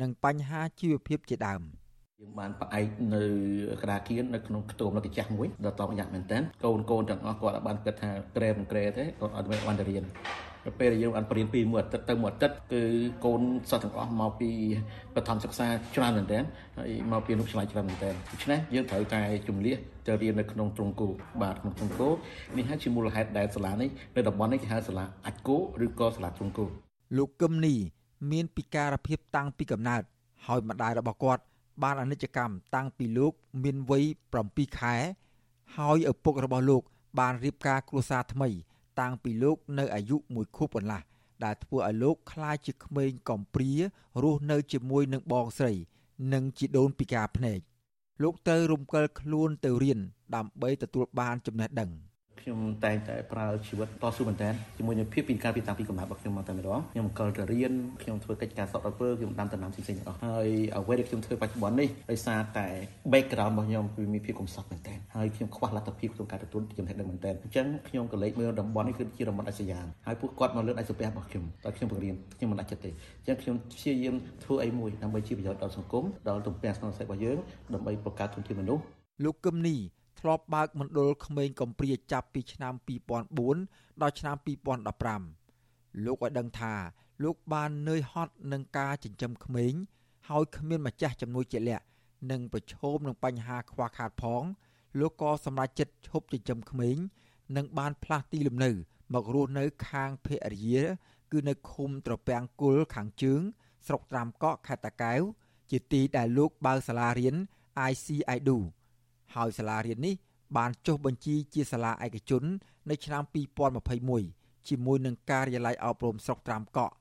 [0.00, 1.62] និងបញ្ហាជីវភាពជាដើម
[2.20, 3.24] យើងបានផ្អែកនៅ
[3.82, 10.04] ក្តារគៀននៅក្នុងខ្ទមនៅកាចាស់មួយដល់តបយ៉ាងមែនតើកូនកូនទាំងអស់គាត់បានគិតថាក្រែមិនក្រែទេគាត់អត់បានទៅរៀន
[10.64, 12.82] ទៅពេលដែលយើងបានបរៀនពីមួយអាទិត្យទៅមួយអាទិត្យគឺ
[13.24, 14.50] កូនសិស្សទាំងអស់មកពី
[15.14, 16.42] បឋមសិក្សាច្រើនមែនទែន
[16.78, 19.74] ហើយមកពីនុឆ្លៃច្រើនមែនទែនដូច្នេះយើងត្រូវតែជំនះ
[20.06, 21.08] ទៅរៀននៅក្នុងទ្រង់គោ
[21.42, 22.08] បាទក្នុងទ្រង់គោ
[22.56, 26.66] នេះហើយជាមូលហេតុដែលសាលានេះនៅតំបន់នេះគេហៅសាលាអាចគោឬក៏សាលាទ្រង់គោ
[27.16, 27.74] លោកកឹមនី
[28.32, 30.02] មានពិការភាពតាំងពីកំណើត
[30.46, 31.42] ហើយម្ដាយរបស់គាត់
[31.82, 33.32] បានអនិច្ចកម្មតាំងពីលោក
[33.64, 34.04] មានវ័យ
[34.42, 34.94] 7ខែ
[35.76, 36.82] ហើយឪពុករបស់លោក
[37.18, 38.48] បានរៀបការគ្រួសារថ្មី
[39.00, 41.02] តាំងពីលោកនៅអាយុមួយខួបកន្លះ
[41.44, 43.72] ដែលធ្វើឲ្យលោកក្លាយជាក្មេងកំព្រា
[44.22, 45.74] រស់នៅជាមួយនឹងបងស្រី
[46.32, 47.60] និងជីដូនពិការភ្នែក
[48.22, 50.00] លោកត្រូវរំកិលខ្លួនទៅរៀន
[50.34, 51.90] ដើម្បីទទួលបានចំណេះដឹង។
[52.42, 57.72] ខ្ញុំតែងតែប្រើជីវិតតស៊ូមែនតើជាមួយនឹងភាពពីការពីតាំងពីកំណើតរបស់ខ្ញុំមកតែម្ដងខ្ញុំកលទៅរៀន
[58.02, 62.66] ខ្ញុំធ្វើកិច្ចការសពអើខ្ញុំដាំដំណាំផ្សេងៗទាំងអស់ហើយអ្វីដែលខ្ញុំធ្វើបច្ចុប្បន្ននេះដោយសារតែ
[63.12, 74.14] background របស់ខ្ញុំគឺមានភាពកំសត់មែនតើហើយខ្ញុំខ្វះលទ្ធភាពក្នុងការទទួលចំណេះដឹងមែនតើអញ្ចឹងខ្ញុំក៏លេចមើលតំបន់នេះគឺជាតំបន់អាស៊ានហើយពួកគាត់មកលើកដៃសំពះរបស់ខ្ញុំតែខ្ញុំបង្រៀនខ្ញុំមិនដាច់ចិត្តទេអញ្ចឹងខ្ញុំព្យាយាម
[74.44, 77.38] ធ្វើអីមួយដើម្បីជាប្រយោជន៍ដល់សង្គមដល់ទំពាំងក្នុងសេដ្ឋកិច្ចរបស់យើង
[77.74, 78.82] ដើម្បីបង្កើតធនធានមនុស្ស
[79.24, 79.76] លោកកឹមនី
[80.20, 82.74] ធ្លាប់បើកមណ្ឌលក្មេងកំព្រាចាប់ពីឆ្នាំ
[83.38, 84.36] 2004ដល់ឆ្នាំ
[85.20, 86.74] 2015លោកឲ្យដឹងថា
[87.22, 89.72] លោកបាននឿយហត់នឹងការចិញ្ចឹមក្មេង
[90.28, 91.84] ហើយគ្មានម្ចាស់ជំនួយជាក់លាក់
[92.30, 94.42] និងប្រឈមនឹងបញ្ហាខ្វះខាតផង
[95.00, 96.96] លោកក៏សម្រេចចិត្តឈប់ចិញ្ចឹមក្មេង
[97.56, 98.70] និងបានផ្លាស់ទីលំនៅ
[99.14, 100.82] មករស់នៅខាងភរិយា
[101.32, 103.40] គឺនៅឃុំត្រពាំងគុលខាងជើង
[103.86, 105.22] ស្រុកត្រាំកក់ខេត្តតាកែវ
[105.70, 107.36] ជាទីដែលលោកបើកសាលារៀន
[107.90, 108.58] ICIDU
[109.34, 110.14] ហើយសាលារៀននេះ
[110.56, 112.42] បានចុះបញ្ជីជាសាលាឯកជន
[112.90, 113.22] នៅឆ្នាំ
[113.94, 116.94] 2021ជាមួយនឹងការិយាល័យអប់រំស្រុកត្រាំកក់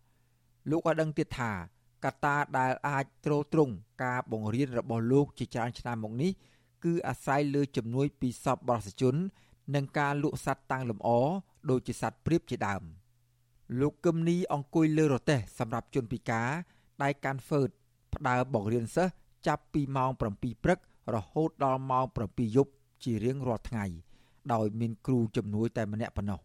[0.69, 1.51] លោកក៏ដឹងទៀតថា
[2.05, 3.73] កត្តាដែលអាចទ្រទ្រង់
[4.03, 6.31] ការបង្រៀនរបស់លោកជាច្រើនឆ្នាំមកនេះ
[6.83, 9.15] គឺអាស្រ័យលើជំនួយពីសពបរិសជន
[9.75, 11.09] និងការលក់សត្វតាំងលម្អ
[11.69, 12.83] ដូចជាសត្វព្រាបជាដើម
[13.79, 16.49] លោកកឹមនីអង្គុយលើរទេះសម្រាប់ជនពិការ
[17.03, 17.69] ដៃកាន់ហ្វឺត
[18.13, 19.13] ផ្ដើមបង្រៀនសិស្ស
[19.47, 20.21] ចាប់ពីម៉ោង7
[20.63, 20.79] ព្រឹក
[21.15, 22.71] រហូតដល់ម៉ោង7យប់
[23.03, 23.85] ជារៀងរាល់ថ្ងៃ
[24.53, 26.39] ដោយមានគ្រូជំនួយតែម្នាក់ប៉ុណ្ណោះ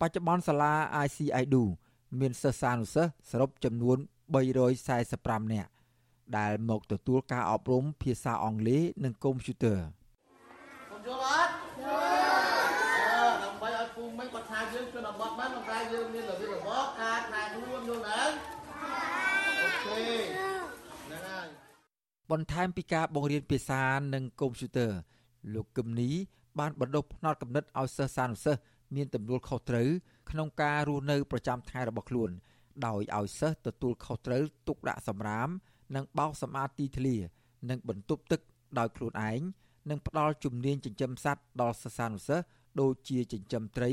[0.00, 0.72] បច្ចុប្បន្នសាលា
[1.04, 1.62] ICIDU
[2.20, 3.98] មានសិស្សានុសិស្សសរុបចំនួន
[4.74, 5.70] 345នាក់
[6.38, 11.52] ដែលមកទទួលការអប់រំភាសាអង់គ្លេសនិងកុំព្យូទ័រខ្ញុំយល់អត់
[11.82, 20.35] យល់ដើម្បីឲ្យពូមិញគាត់ថាយើងជនបទបានប៉ុន្តែយើងមានរបៀបរបបការណែខ្លួនយល់ណាអូខេហ្នឹងហើយ
[22.32, 23.82] បន្ថែមពីការបង្រៀនភាសា
[24.14, 24.90] និងកុំព្យូទ័រ
[25.54, 26.10] លោកកឹមនី
[26.58, 28.60] បានបណ្ដុះផ្នត់គំនិតឲ្យសិស្សានុសិស្ស
[28.94, 29.88] មានទំនួលខុសត្រូវ
[30.30, 32.30] ក្នុងការរស់នៅប្រចាំថ្ងៃរបស់ខ្លួន
[32.86, 35.48] ដោយឲ្យសិស្សទទួលខុសត្រូវទុកដាក់សម្រាម
[35.94, 37.16] និងបោសសម្អាតទីធ្លា
[37.70, 38.40] និងបន្ទប់ទឹក
[38.78, 39.40] ដោយខ្លួនឯង
[39.90, 42.44] និងផ្ដល់ជំនាញចិញ្ចឹមសត្វដល់សិស្សានុសិស្ស
[42.80, 43.92] ដូចជាចិញ្ចឹមត្រី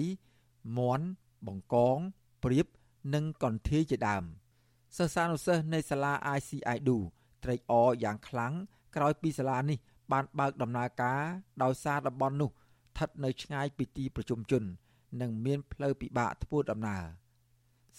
[0.78, 1.08] មាន់
[1.48, 1.98] បង្កង
[2.44, 2.68] ព្រាប
[3.14, 4.24] និងកន្ធាយជាដើម
[4.98, 6.98] សិស្សានុសិស្សនៃសាលា ICIDU
[7.44, 8.54] ត្រេកអរយ៉ាងខ្លាំង
[8.96, 9.78] ក្រោយពីសាលានេះ
[10.12, 11.22] បានបើកដំណើរការ
[11.64, 14.64] ដោយសារតំបន់នោះស្ថិតនៅឆ្ងាយពីទីប្រជុំជន
[15.22, 17.04] និងមានផ្លូវពិបាកធ្វើដំណើរ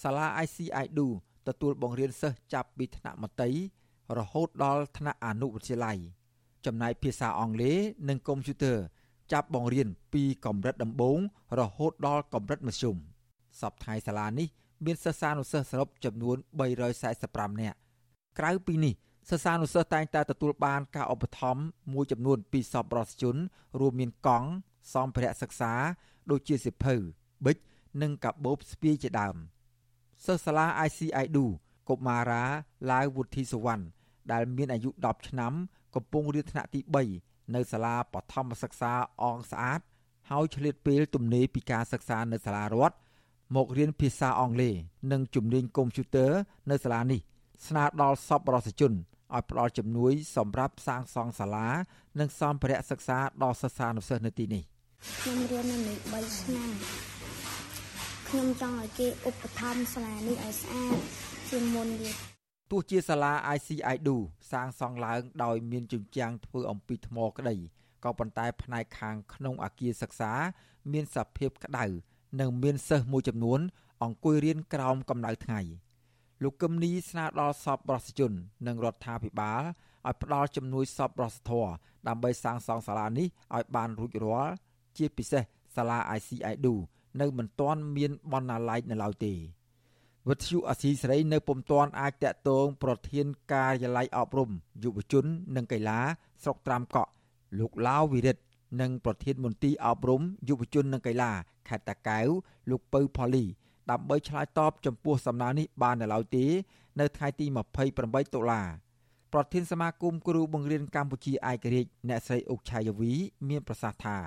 [0.02, 1.06] សាលា ICIDU
[1.46, 3.58] ទទួលបង្រៀនសិស្សចាប់ពីថ្នាក់មត្តេយ្យ
[4.18, 5.98] រហូតដល់ថ្នាក់អនុវិទ្យាល័យ
[6.66, 7.76] ចំណែកភាសាអង់គ្លេស
[8.08, 8.78] និងកុំព្យូទ័រ
[9.32, 11.18] ចាប់បង្រៀនពីកម្រិតដំបូង
[11.60, 12.96] រហូតដល់កម្រិតមធ្យម
[13.60, 14.48] សពថ្ងៃសាលានេះ
[14.84, 16.36] មានសិស្សានុសិស្សសរុបចំនួន
[16.98, 17.78] 345នាក់
[18.38, 18.94] ក្រៅពីនេះ
[19.28, 21.62] សិស្សានុសិស្សតែងតែទទួលបានការឧបត្ថម្ភ
[21.92, 23.36] មួយចំនួនពីសប្បុរសជន
[23.80, 24.48] រួមមានកង់
[24.94, 25.72] សម្ភារៈសិក្សា
[26.30, 26.94] ដូចជាសិភៅ
[27.44, 27.56] ប៊ិច
[28.02, 29.36] និងកាបូបស្ពាយជាដើម
[30.26, 31.44] សិស្សសាលា ICIDU
[31.88, 32.44] កុមារា
[32.90, 33.84] ឡាវវុធីសវណ្ណ
[34.32, 35.52] ដែលមានអាយុ10ឆ្នាំ
[35.94, 36.80] កំពុងរៀនថ្នាក់ទី
[37.16, 39.80] 3នៅសាលាបឋមសិក្សាអងស្អាត
[40.30, 42.96] ហើយឆ្លៀតពេលទំនេរពីការសិក្សានៅសាលារដ្ឋ
[43.56, 44.74] មករៀនភាសាអង់គ្លេស
[45.12, 46.30] និងជំនាញកុំព្យូទ័រ
[46.70, 47.20] នៅសាលានេះ
[47.66, 48.92] ស្នើដល់សប្បុរសជន
[49.34, 51.68] ឲ្យផ្ដល់ជំនួយសម្រាប់សាងសង់សាលា
[52.20, 54.62] និងសម្ភារៈសិក្សាដល់សិស្សានុសិស្សនៅទីនេះ
[55.20, 56.70] ខ្ញុំរៀននៅនេះ3ឆ្នាំ
[58.28, 60.96] ខ្ញុំចង់ឲ្យគេឧបត្ថម្ភសាលានេះឲ្យស្អាត
[61.50, 62.14] ជាងមុនទៀត
[62.70, 64.16] ទោះជាសាលា ICIDU
[64.52, 67.56] សាងសង់ឡើងដោយមានជញ្ជាំងធ្វើអំពីថ្មក្តី
[68.04, 70.32] ក៏ប៉ុន្តែផ្នែកខាងក្នុងអគារសិក្សា
[70.92, 71.84] មានសភាពក្តៅ
[72.40, 73.60] និងមានសិស្សមួយចំនួន
[74.02, 75.60] អង្គុយរៀនក្រោមកម្ដៅថ្ងៃ
[76.42, 78.32] លោកកឹមនីស្នើដល់សពប្រសិជន
[78.66, 79.62] និងរដ្ឋាភិបាល
[80.06, 81.66] ឲ្យផ្ដល់ជំនួយសពប្រសធរ
[82.08, 83.26] ដើម្បីសាងសង់សាលានេះ
[83.56, 84.54] ឲ្យបានរួចរាល់
[84.96, 85.42] ជាពិសេស
[85.76, 86.74] សាលា ICIDU
[87.20, 89.34] នៅមិនទាន់មានបណ្ណាល័យនៅឡើយទេ
[90.28, 94.50] វិទ្យុអសីសេរីនៅពុំទាន់អាចតាក់ទងប្រធានការិយាល័យអប់រំ
[94.84, 95.24] យុវជន
[95.56, 96.00] និងកីឡា
[96.42, 97.10] ស្រុកត្រាំកក់
[97.58, 98.42] លោកឡាវវិរិទ្ធ
[98.80, 101.32] និងប្រធានមន្ទីរអប់រំយុវជននិងកីឡា
[101.68, 102.28] ខេត្តតាកែវ
[102.70, 103.44] លោកពៅផូលី
[103.90, 106.44] ដើម្បីឆ្លើយតបចំពោះសំណើនេះបាននៅឡើយទេ
[107.00, 107.46] នៅថ្ងៃទី
[107.90, 108.62] 28តុលា
[109.32, 113.12] ប្រធានសមាគមគ្រូបង្រៀនកម្ពុជាឯករាជ្យអ្នកស្រីអុកឆាយាវី
[113.48, 114.18] មានប្រសាសន៍ថា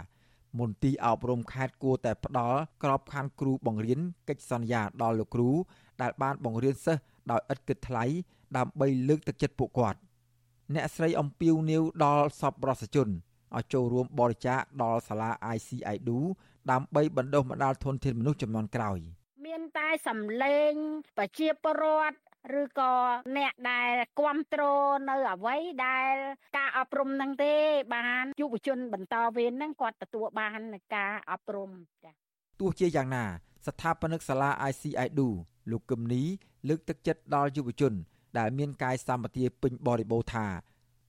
[0.59, 3.99] មន្ទីរអប់រំខេត្តគួរតែផ្ដល់ក្របខ័ណ្ឌគ្រូបង្រៀន
[4.29, 5.49] កិច្ចសន្យាដល់លោកគ្រូ
[6.01, 8.03] ដែលបានបង្រៀនសិស្សដោយឥតគិតថ្លៃ
[8.57, 9.99] ដើម្បីលើកទឹកចិត្តពួកគាត់
[10.75, 13.07] អ្នកស្រីអំពីវនីវដល់សពរសជន
[13.55, 16.17] ឲ្យចូលរួមបរិច្ចាគដល់សាលា ICIDU
[16.71, 18.99] ដើម្បីបណ្ដុះបណ្ដាលធនធានមនុស្សចំនួនក្រោយ
[19.47, 20.73] មានតែសម្លេង
[21.17, 22.17] ប្រជាពលរដ្ឋ
[22.61, 22.93] ឬក៏
[23.37, 26.13] អ្នកដែលគ្រប់គ្រងនៅអ្វីដែល
[26.57, 27.55] ការអប់រំនឹងទេ
[27.95, 31.71] បានយុវជនបន្តវេននឹងគាត់ទទួលបាននៃការអប់រំ
[32.03, 32.13] ចា៎
[32.59, 33.25] ទោះជាយ៉ាងណា
[33.67, 35.29] ស្ថាបនិកសាលា ICIDU
[35.71, 36.23] លោកកឹមនី
[36.67, 37.93] លើកទឹកចិត្តដល់យុវជន
[38.37, 40.47] ដែលមានកាយសម្បទាពេញបរិបូរថា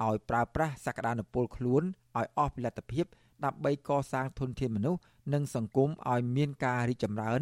[0.07, 1.83] ឲ្យប្រើប្រាស់សក្តានុពលខ្លួន
[2.19, 3.07] ឲ្យអស់ពីលទ្ធភាព
[3.45, 5.01] ដើម្បីកសាងធនធានមនុស្ស
[5.35, 7.41] និងសង្គមឲ្យមានការរីកចម្រើន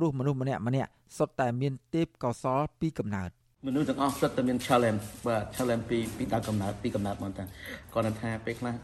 [0.00, 3.30] ព្រោះមនុស្សម្នាក់ម្នាក់សុទ្ធតែមានទេពកោសល្យពីកំណើត
[3.66, 7.44] មនុស្សទាំងអស់សុទ្ធតែមាន challenge បាទ challenge ពីពីដើមកំណើតពីកំណើតមកតា
[7.94, 8.74] គាត់ថាពេលខ្លះ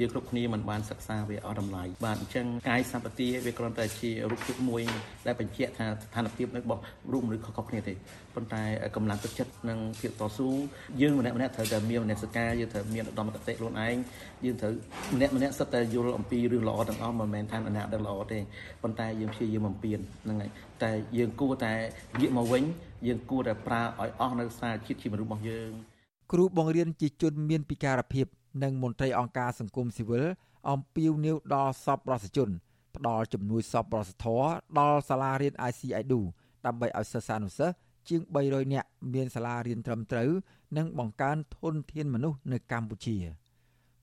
[0.00, 4.82] យើងគ្រប់គ្នាមិនបានសិក្សាវាអស់តម្លៃបាទអញ្ចឹងកាយសម្បទាវាគ្រាន់តែជារូបភាពមួយ
[5.26, 6.82] ដែលបញ្ជាក់ថាស្ថានភាពរបស់
[7.12, 7.94] រូបមនុស្សខុសៗគ្នាទេ
[8.34, 8.62] ប៉ុន្តែ
[8.96, 10.48] កម្លាំងទឹកចិត្តនិងភាពតស៊ូ
[11.00, 13.96] យើងម្នាក់ម្នាក់ត្រូវតែមានមនសិការយើងត្រូវមានឧត្តមគតិខ្លួនឯង
[14.44, 14.72] យើងត្រូវ
[15.14, 18.38] ម្នាក់ម្នាក់សិតតែយល់អំពីរឿងល្អទាំងអស់មិនមែនថាម្នាក់ដឹងល្អទេ
[18.82, 20.50] ប៉ុន្តែយើងព្យាយាមបំពេញហ្នឹងហើយ
[20.82, 21.72] តែយើងគួរតែ
[22.20, 22.62] ងាកមកវិញ
[23.06, 25.70] យើងគួរតែប្រើឲ្យអស់នៅសារជាតិជាមនុស្សរបស់យើង
[26.32, 28.26] គ្រូបង្រៀនជាជនមានពិការភាព
[28.62, 30.24] និងមន្ត្រីអង្គការសង្គមស៊ីវិល
[30.70, 32.50] អំពាវនាវដល់សពរដ្ឋជន
[32.96, 34.42] ផ្ដល់ជំនួយសពរដ្ឋធរ
[34.78, 36.20] ដល់សាលារៀន ICIDU
[36.66, 37.74] ដើម្បីឲ្យសិស្សានុសិស្ស
[38.08, 40.30] ជាង300នាក់មានសាលារៀនត្រឹមត្រូវ
[40.76, 43.16] និងបង្កើនធនធានមនុស្សនៅកម្ពុជា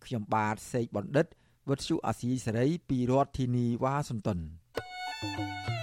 [0.05, 1.26] ខ្ញុំបាទសេកបណ្ឌិត
[1.69, 4.39] វុទ្ធុអាស៊ីសេរីពីរដ្ឋធានីវ៉ាស៊ីនតោន
[5.22, 5.81] thank you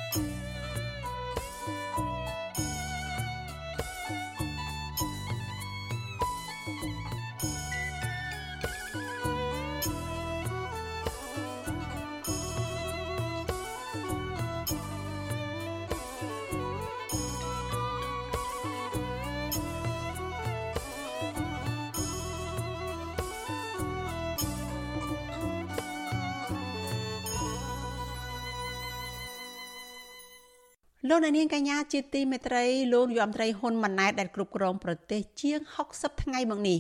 [31.11, 35.61] លោកអ្នកនាងកញ្ញាជាទីមេត្រីលោកនាយរដ្ឋមន្ត្រីហ៊ុនម៉ាណែតដែលគ្រប់គ្រងប្រទេសជាង
[35.93, 36.79] 60ថ្ងៃមកនេះ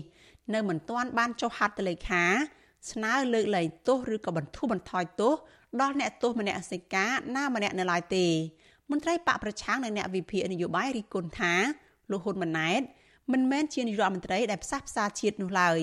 [0.54, 2.24] នៅមិនទាន់បានចុះហត្ថលេខា
[2.90, 5.34] ស្នើលើកលែងទោសឬក៏បន្ធូរបន្ថយទោស
[5.80, 8.26] ដល់អ្នកទោសមនសិការណាម្នាក់នៅឡើយទេ
[8.90, 11.54] មន្ត្រីបកប្រឆាំងនិងអ្នកវិភាគនយោបាយរីគុណថា
[12.10, 12.80] លោកហ៊ុនម៉ាណែត
[13.32, 15.78] មិនមែនជានាយករដ្ឋមន្ត្រីដែលផ្សះផ្សាជាតិនោះឡើយ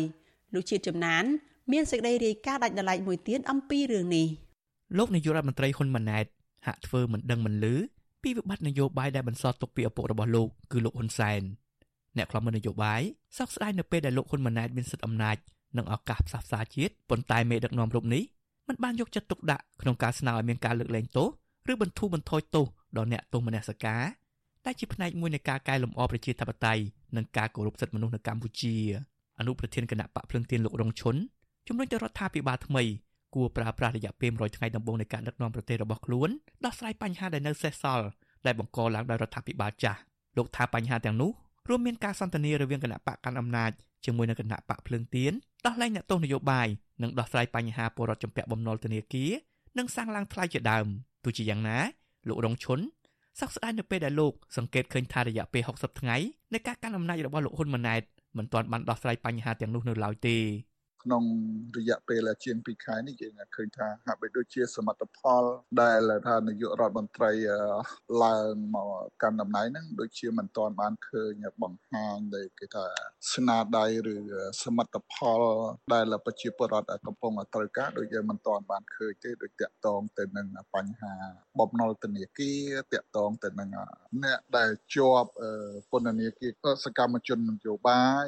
[0.53, 1.23] លោកជាតិចំណាន
[1.71, 4.27] មានសេចក្តីរាយការណ៍ដាច់ដライមួយទៀតអំពីរឿងនេះ
[4.97, 6.25] លោកនាយករដ្ឋមន្ត្រីហ៊ុនម៉ាណែត
[6.65, 7.75] ហាក់ធ្វើមិនដឹងមិនលឺ
[8.25, 11.41] ពីវិបត្តិនយោបាយដែលបន្សល់ទុកពីឪពុករបស់លោកគឺលោកហ៊ុនសែន
[12.17, 13.01] អ្នកខ្លំមើលនយោបាយ
[13.37, 15.37] សោកស្ដាយនៅពេលដែលលោកហ៊ុនម៉ាណែតមានសិទ្ធិអំណាច
[15.77, 18.23] និងឱកាសផ្សះផ្សាជាតិប៉ុន្តែមេដឹកនាំរូបនេះ
[18.67, 21.27] មិនបានយកចិត្តទុកដាក់ក្នុងការស្នើឲ្យមានការលើកលែងទោស
[21.71, 22.65] ឬបន្ធូរបន្ថយទោស
[22.97, 24.03] ដល់អ្នកទោសមនសិការ
[24.65, 26.83] ដែលជាផ្នែកមួយនៃការកែលម្អប្រជាធិបតេយ្យ
[27.15, 28.75] និងការគោរពសិទ្ធិមនុស្សនៅកម្ពុជា
[29.39, 31.15] អនុប្រធានគណៈបកភ្លឹងទៀនលោករងឈុន
[31.67, 32.83] ជំរុញទៅរដ្ឋាភិបាលថ្មី
[33.35, 36.29] គួរប្រើប្រាស់រយៈពេល100ថ្ងៃដំបូងនៃការដឹកនាំប្រទេសរបស់ខ្លួន
[36.65, 38.07] ដោះស្រាយបញ្ហាដែលនៅសេសសល់
[38.45, 39.99] ដែលបង្កឡើងដោយរដ្ឋាភិបាលចាស់
[40.37, 41.31] លោកថាបញ្ហាទាំងនោះ
[41.69, 43.71] រួមមានការសន្ទនារវាងគណៈបកកាន់អំណាច
[44.05, 45.33] ជាមួយនឹងគណៈបកភ្លើងទៀន
[45.65, 46.67] ដោះលែងអ្នកទោសនយោបាយ
[47.01, 49.31] និងដោះស្រាយបញ្ហាពលរដ្ឋចម្ពាក់បំណុលធនាគារ
[49.77, 50.87] និងសាងឡើងថ្លៃជាដើម
[51.23, 51.77] ទោះជាយ៉ាងណា
[52.27, 52.79] លោករងឈុន
[53.39, 56.17] សោកស្ដាយនៅពេលដែលលោកសង្កេតឃើញថារយៈពេល60ថ្ងៃ
[56.53, 58.01] នៃការកាន់អំណាចរបស់លោកហ៊ុនម៉ាណែត
[58.37, 60.37] មិនទាន់បានដោះស្រាយបញ្ហាទាំងនោះនៅឡើយទេ
[61.05, 61.23] ក្នុង
[61.77, 65.43] រយៈពេលជាង2ខែនេះយើងឃើញថាហាក់បីដូចជាសមិទ្ធផល
[65.81, 67.31] ដែលថានាយករដ្ឋមន្ត្រី
[68.23, 68.89] ឡើងមក
[69.21, 72.85] កាន់តំណែងហ្នឹងដូចជាមិនទាន់បានឃើញបង្ហាញដែលគេថា
[73.33, 74.15] ស្នាដៃឬ
[74.63, 75.41] សមិទ្ធផល
[75.93, 81.13] ដែលប្រជាពលរដ្ឋកំពុងត្រូវការដូចយើងមិនទាន់បានឃើញទេដូចតាក់ទងទៅនឹងបញ្ហា
[81.59, 83.69] បំណុលធនាគារតាក់ទងទៅនឹង
[84.23, 85.29] អ្នកដែលជាប់
[85.91, 86.51] ពន្ធនាគារ
[86.85, 88.27] សកម្មជននយោបាយ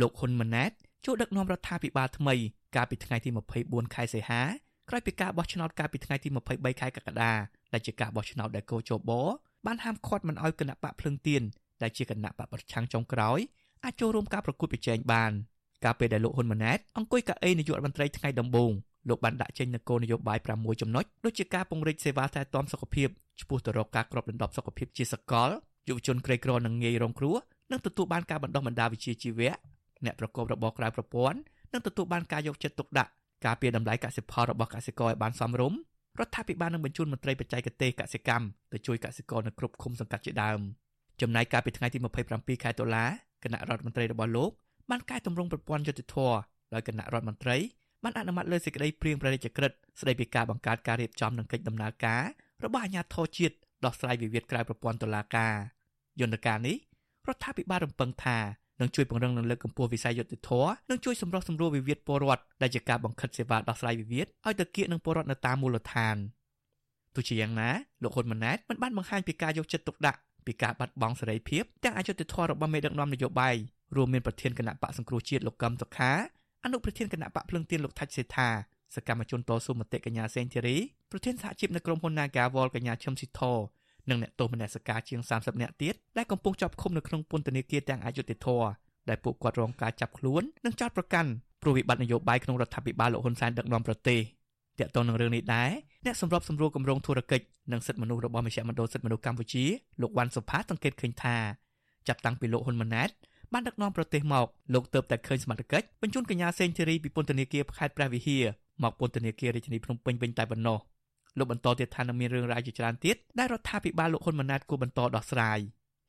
[0.00, 0.72] លោកហ៊ុនម៉ាណែត
[1.04, 2.34] ចូលដឹកនាំរដ្ឋាភិបាលថ្មី
[2.76, 3.30] កាលពីថ្ងៃទី
[3.62, 4.42] 24ខែសីហា
[4.88, 7.32] ក្រោយពីការបោះឆ្នោតកាលពីថ្ងៃទី23ខែកក្កដា
[7.72, 9.10] ដែលជាការបោះឆ្នោតដែលកោជប
[9.66, 11.42] បានហាមឃាត់មិនឲ្យគណៈបកភ្លឹងទៀន
[11.82, 13.38] ដែលជាគណៈបកប្រឆាំងចុងក្រោយ
[13.84, 15.32] អាចចូលរួមការប្រកួតប្រជែងបាន
[15.84, 18.72] កាលពេលដែលលោកហ៊ុនម៉ាណែតអង្គុយកៅអីនាយករដ្ឋមន្ត្រីថ្ងៃដំបូង
[19.08, 23.08] លោកបានដាក់ចេញនូវគោលនយោបាយ6ចំណុចដូចជាការពង្រីកសេវាថែទាំសុខភាព
[23.40, 25.50] ឆ្ពោះទៅរកការគ្របដណ្ដប់សុខភាពជាសកល
[25.88, 27.36] យុវជនក្រីក្រនិងងាយរងគ្រោះ
[27.72, 29.52] និងទទួលបានការបណ្ដុះបណ្ដាលវិជ្ជាជីវៈ
[30.04, 31.38] អ្នកប្រកបរបរក្រៅប្រព័ន្ធ
[31.72, 33.10] នឹងទទួលបានការយកចិត្តទុកដាក់
[33.46, 35.78] ការពារតម្លៃកសិផលរបស់កសិករឲ្យបានសមរម្យ
[36.18, 40.60] រដ្ឋាភិបាលនឹងបញ្ជូនមន្ត្រីបច្ចេកទេសកសិកម្មទៅជួយកសិករនៅគ្រប់ឃុំសង្កាត់ជាដើម
[41.20, 41.98] ចំណែកកាលពីថ្ងៃទី
[42.30, 43.06] 27ខែតុលា
[43.44, 44.50] គណៈរដ្ឋមន្ត្រីរបស់លោក
[44.90, 46.16] បានកែតម្រង់ប្រព័ន្ធយុតិធធ
[46.74, 47.56] ដោយគណៈរដ្ឋមន្ត្រី
[48.04, 52.24] បានអនុម័តលើសេចក្តីព្រៀងព្រះរាជក្រឹត្យស្តីពីការបង្កើតការរៀបចំនិងកិច្ចដំណើរការ
[52.64, 55.54] របស់អាជ្ញាធរជាតិដោះស្រាយវិវាទក្រៅប្រព័ន្ធតុលាការ
[56.20, 56.76] យន្តការនេះ
[57.28, 58.38] រដ្ឋាភិបាលរំពឹងថា
[58.80, 66.16] នឹងជួយពង្រឹងនិងលើកកម្ពស់វិស័យយុត្តិធម៌និងជួយសម្រុះសម្រួលវិវាទពលរដ្ឋដែលជាការបង្ខិតសេវាដោះស្រាយវិវាទឲ្យទៅគៀកនឹងពលរដ្ឋនៅតាមមូលដ្ឋាន
[67.14, 67.70] ទោះជាយ៉ាងណា
[68.02, 73.54] លោកហ៊ុនម៉ាណែតមិនបានបង្ហាញពីការយកចិត្តទុកដាក់ពីការបាត់បង់សេរីភាពទាំងអយុត្តិធម៌របស់មេដឹកនាំនយោបាយ
[73.96, 76.12] រួមមានប្រធានគណៈបកសង្គ្រោះជាតិលោកកឹមសុខា
[76.64, 78.48] អនុប្រធានគណៈបកភ្លឹងទៀនលោកថាច់សេថា
[78.94, 80.76] សកម្មជនតស៊ូមតិកញ្ញាសេងធីរី
[81.10, 83.42] ប្រធានសហជីពនៅក្រុមហ៊ុន Nagawal កញ្ញាឈឹមស៊ីធ
[84.10, 88.68] និងអ្នកទោសមនសិការជាង30នាក់ទៀតដែលកំពុងជាប់ឃុំនៅក្នុងពន្ធនាគារទាំងអយុត្តិធម៌
[89.08, 91.30] ដែលពួកគាត់រងការចាប់ខ្លួននិងចោទប្រកាន់
[91.62, 94.20] ព្រោះវិបត្តិនយោបាយក្នុងរដ្ឋាភិបាលលោកហ៊ុនសែនដឹកនាំប្រទេស
[94.78, 95.70] ទាក់ទងនឹងរឿងនេះដែរ
[96.04, 99.64] អ្នកសម្របសម្រួលគម្រោងធុរកិច្ចនិងសិទ្ធិមនុស្សរបស់មជ្ឈមណ្ឌលសិទ្ធិមនុស្សកម្ពុជា
[100.00, 101.36] លោកវ៉ាន់សុផាសង្កេតឃើញថា
[102.08, 103.10] ចាប់តាំងពីលោកហ៊ុនម៉ាណែត
[103.52, 108.44] បានដឹកនាំប្រទេសមកលោកទៅតែឃើញសមត្ថកិច្ចបញ្ជូនកញ្ញាសេងធីរីពីពន្ធនាគារខេត្តព្រះវិហារ
[108.82, 110.78] មកពន្ធនាគាររាជធានីភ្នំពេញវិញតែប៉ុណ្ណោះ
[111.38, 115.58] លោកបន្តទៀតថានឹងមានរឿងរ៉ាវជាច្រើនទៀតដែលរដ្ឋាភិបាលលោកហ៊ុនម៉ាណែតគួរបន្តដោះស្រាយ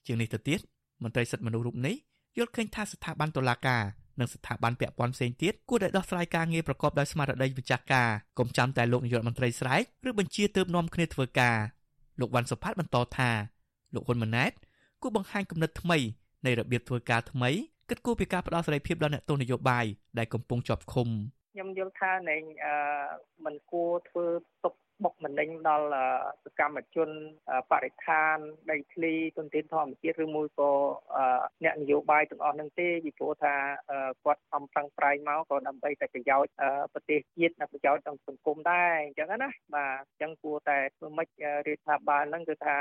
[0.05, 0.59] ជាងនេះទៅទៀត
[1.03, 1.95] មន្ត្រីសិទ្ធិមនុស្សរូបនេះ
[2.37, 3.83] យល់ឃើញថាស្ថាប័នតុលាការ
[4.19, 8.09] និងស្ថាប័នពាក់ព័ន្ធផ្សេងទៀតគួរតែដោះស្រាយការងារប្រកបដោយស្មារតីម្ចាស់ការ
[8.39, 11.57] កុំចាំតែលោកនាយករដ្ឋមន្ត្រីស្រែកឬបញ្ជាទើបនាំគ្នាធ្វើការ
[12.19, 13.29] លោកវ៉ាន់សុផាតបន្តថា
[13.93, 14.51] លោកហ៊ុនម៉ាណែត
[15.01, 15.97] គួរបង្ហាញគំនិតថ្មី
[16.45, 17.49] នៃរបៀបធ្វើការថ្មី
[17.89, 19.85] គិតគូរពីការផ្ដល់សេរីភាពដល់អ្នកទស្សនយោបាយ
[20.17, 21.07] ដែលកំពុងជាប់ឃុំ
[21.53, 22.73] ខ្ញុំយល់ថានៃអឺ
[23.45, 24.25] มันគួរធ្វើ
[24.63, 25.87] ទុក បុកម្នេញដល់
[26.43, 27.09] សកម្មជន
[27.71, 28.37] បរិស្ថាន
[28.71, 30.71] ដីធ្លីទុនធានធម្មជាតិឬមួយក៏
[31.63, 33.53] អ្នកនយោបាយទាំងអស់នឹងទេពីព្រោះថា
[34.23, 36.51] គាត់ខំប្រឹងប្រែងមកក៏ដើម្បីតែប្រយោជន៍
[36.93, 41.27] ប្រទេសជាតិនិងប្រយោជន៍ដល់សង្គមដែរអញ្ចឹងណាបាទអញ្ចឹងគួរតែធ្វើម៉េច
[41.67, 42.77] រដ្ឋាភិបាលហ្នឹងគឺថា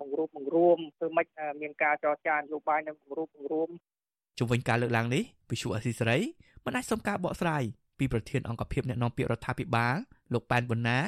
[0.00, 1.26] បង្រួបបង្រួមធ្វើម៉េច
[1.60, 3.70] មានការចរចានយោបាយនិងបង្រួបបង្រួម
[4.38, 6.18] ជំវិញការលើកឡើងនេះវិសុអសីសេរី
[6.64, 7.62] មិនអាចសុំការបកស្រាយ
[7.98, 9.94] ពីប្រធានអង្គភិបអ្នកនាំពាក្យរដ្ឋាភិបាល
[10.32, 10.98] លោកប៉ែនប៊ុនណា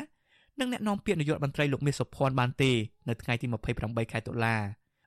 [0.60, 2.72] និងអ្នកនាំពាក្យនាយករដ្ឋមន្ត្រីលោកមាសសុភ័ណ្ឌបានទេ
[3.08, 3.46] នៅថ្ងៃទី
[3.78, 4.56] 28ខែតុលា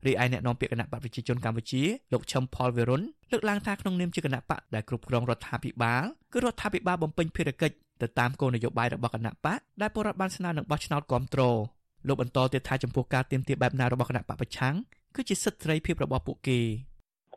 [0.05, 1.81] រីឯអ្នកនាំពាក្យគណៈបកប្រជាជនកម្ពុជា
[2.13, 11.59] លោកឈឹមផលវិរុនលើកឡើងថាក្នុងនាមជាគណៈបកដែលគ្រប់គ្រងរដ្ឋាភិបាលគឺរដ្ឋាភិបាលបំពេញភារកិច្ចទៅតាមគោលនយោបាយរបស់គណៈបកដែលពលរដ្ឋបានស្នើនឹងបោះឆ្នោតគ្រប់គ្រង
[12.07, 14.75] លោកបន្តទៀតថាចំពោះការទៀមទាបែបណារបស់គណៈបកប្រឆាំង
[15.15, 16.59] គឺជាសិទ្ធិសេរីភាពរបស់ពួកគេ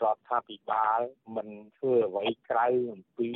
[0.03, 1.01] រដ្ឋាភិបាល
[1.36, 3.30] មិនធ្វើអ្វីក្រៅអំពី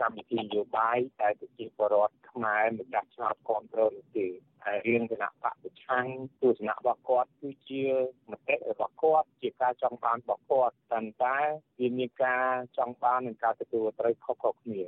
[0.00, 4.26] កម្មវិធីនយោបាយតែប្រជាពលរដ្ឋខ្មែរម្ចាស់ឆ្នោតគ្រប់គ្រងនោះទេ
[4.64, 6.06] ហើយរឿងគណៈបកប្រឆាំង
[6.42, 7.84] ទស្សនៈរបស់គាត់គឺជា
[8.30, 11.38] មតិរបស់គាត់ជាការចង់បានរបស់គាត់តែតែ
[11.80, 12.46] វាមានការ
[12.78, 14.82] ចង់បាននិងការទទួលត្រូវខុសៗគ្នា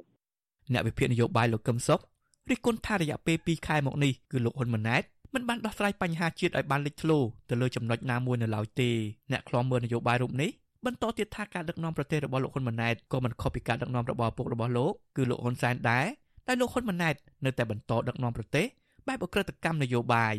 [0.72, 2.00] អ្នកវិភាគនយោបាយលោកកឹមសុខ
[2.50, 5.02] រិះគន់ថារយៈពេល2ខែមកនេះគឺលោកហ៊ុនម៉ាណែត
[5.34, 7.18] មិនបានដោះស្រាយបញ្ហាជាតិឲ្យបានលេចធ្លោ
[7.50, 8.90] ទៅលើចំណុចណាមួយនៅឡើយទេ
[9.32, 10.50] អ្នកខ្លាំមើលនយោបាយរូបនេះ
[10.84, 16.06] បន្តទៀតថាការដឹកនាំប្រទេសរបស់លោកហ៊ុនម៉ាណែតក៏មិនខុសពីការដឹកនាំរបស់ឪពុករបស់លោកគឺលោកហ៊ុនសែនដែរ
[16.46, 17.14] តែលោកហ៊ុនម៉ាណែត
[17.44, 18.66] នៅតែបន្តដឹកនាំប្រទេស
[19.06, 20.34] បែបអក្រិតកម្មនយោបាយ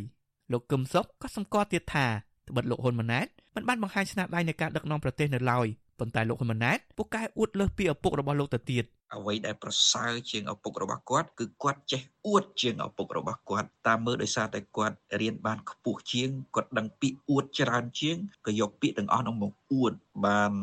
[0.51, 2.05] លោកកឹមសុខក៏សម្គាល់ទៀតថា
[2.49, 5.67] ត្បិតលោកហ៊ុនម៉ាណែតមិនបានបង្ហាញស្នាដៃនៃការដឹកនាំប្រទេសនៅឡើយ
[5.99, 8.83] ប៉ុន្តែលោកហ៊ុនម៉ាណែតពូកែអួតលើសពីឪពុករបស់លោកទៅទៀត
[9.15, 19.93] អ្វីដែលប្រសើរជាងឪពុករបស់គាត់គឺគាត់ចេះអួតជាងឪពុករបស់គាត់តាមមើលដោយសារតែគាត់រៀនបានខ្ពស់ជាងគាត់ដឹងពាក្យអួតច្រើនជាងក៏យកពាក្យទាំងអស់នោះមកអួត
[20.25, 20.53] បាន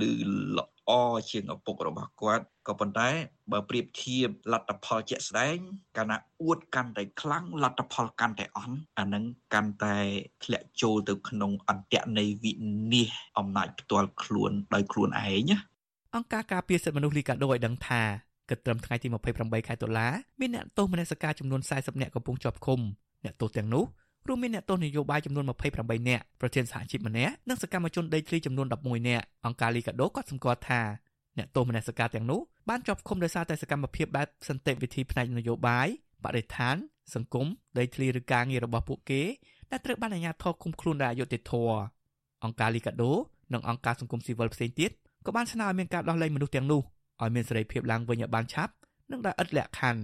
[0.00, 0.12] លឺ
[0.56, 0.75] ល្អ
[1.30, 3.08] ជាងឪពុករបស់គាត់ក៏ប៉ុន្តែ
[3.52, 5.56] បើប្រៀបធៀបលទ្ធផលជាក់ស្ដែង
[5.96, 9.24] កាលណាអួតកាន់តែខ្លាំងលទ្ធផលកាន់តែអន់អានឹង
[9.54, 9.96] កាន់តែ
[10.44, 12.52] ធ្លាក់ចូលទៅក្នុងអន្តៈនៃវិ
[12.92, 15.58] និច្ឆ័យអំណាចផ្ទាល់ខ្លួនដោយខ្លួនឯងណា
[16.14, 18.02] អង្គការការពារសិទ្ធិមនុស្សលីកាដូឲ្យដឹងថា
[18.48, 19.08] គិតត្រឹមថ្ងៃទី
[19.38, 20.08] 28ខែតុលា
[20.40, 22.80] មានអ្នកទោសមនសិការចំនួន40នាក់កំពុងជាប់ឃុំ
[23.24, 23.84] អ្នកទោសទាំងនោះ
[24.28, 25.44] រួមមានអ្នកទោសនយោបាយចំនួន
[25.76, 30.80] 28នាក់ប្រធានសហជីពម្នាក់និងសកម្មជនដីធ្លីចំនួន11នាក់អង្គការលីកាដូក៏សម្គាល់ថា
[31.38, 35.88] អ្នកទោសមនសិការទាំងនោះបានជាប់ឃុំដោយសារតែសកម្មភាពបែបសន្តិវិធីផ្នែកនយោបាយ
[36.24, 36.76] បរិស្ថាន
[37.14, 37.46] សង្គម
[37.78, 39.22] ដីធ្លីឬការងាររបស់ពួកគេ
[39.70, 41.78] ដែលត្រូវបានអាជ្ញាធរឃុំខ្លួនដោយអយុត្តិធម៌
[42.44, 43.12] អង្គការលីកាដូ
[43.52, 44.90] និងអង្គការសង្គមស៊ីវិលផ្សេងទៀត
[45.26, 46.82] ក៏បានស្នើឲ្យមានការដោះលែងមនុស្សទាំងនោះ
[47.22, 48.72] ឲ្យមានសេរីភាពឡើងវិញឲ្យបានឆាប់
[49.10, 50.02] និងដោយឥតលក្ខខណ្ឌ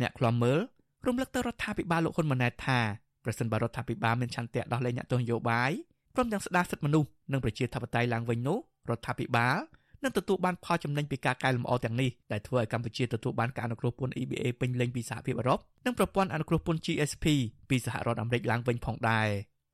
[0.00, 0.58] អ្នកខ្លាំមើល
[1.06, 2.80] រំលឹកទៅរដ្ឋាភិបាលលោកហ៊ុនម៉ាណែតថា
[3.24, 5.70] ប្រសិនបើរដ្ឋាភិបាលមានឆន្ទៈដោះលែងអ្នកទោសនយោបាយ
[6.14, 8.58] ព្រមទាំងស្ដារសិទ្ធិមនុស្សនិងប្រជាធិបតេយ្យឡើងវិញនោះ
[8.90, 9.58] រដ្ឋាភិបាល
[10.04, 17.26] នឹងទទួលបានផលចំណេញពីការកែលម្អទាំងនេះដែលធ្វើឲ្យកម្ពុជាទទួលបានការអនុគ្រោះពន្ធ EBA ពេញលេញពីសហភាពអឺរ៉ុបនិងប្រព័ន្ធអនុគ្រោះពន្ធ GSP
[17.70, 19.28] ពីសហរដ្ឋអាមេរិកឡើងវិញផងដែរ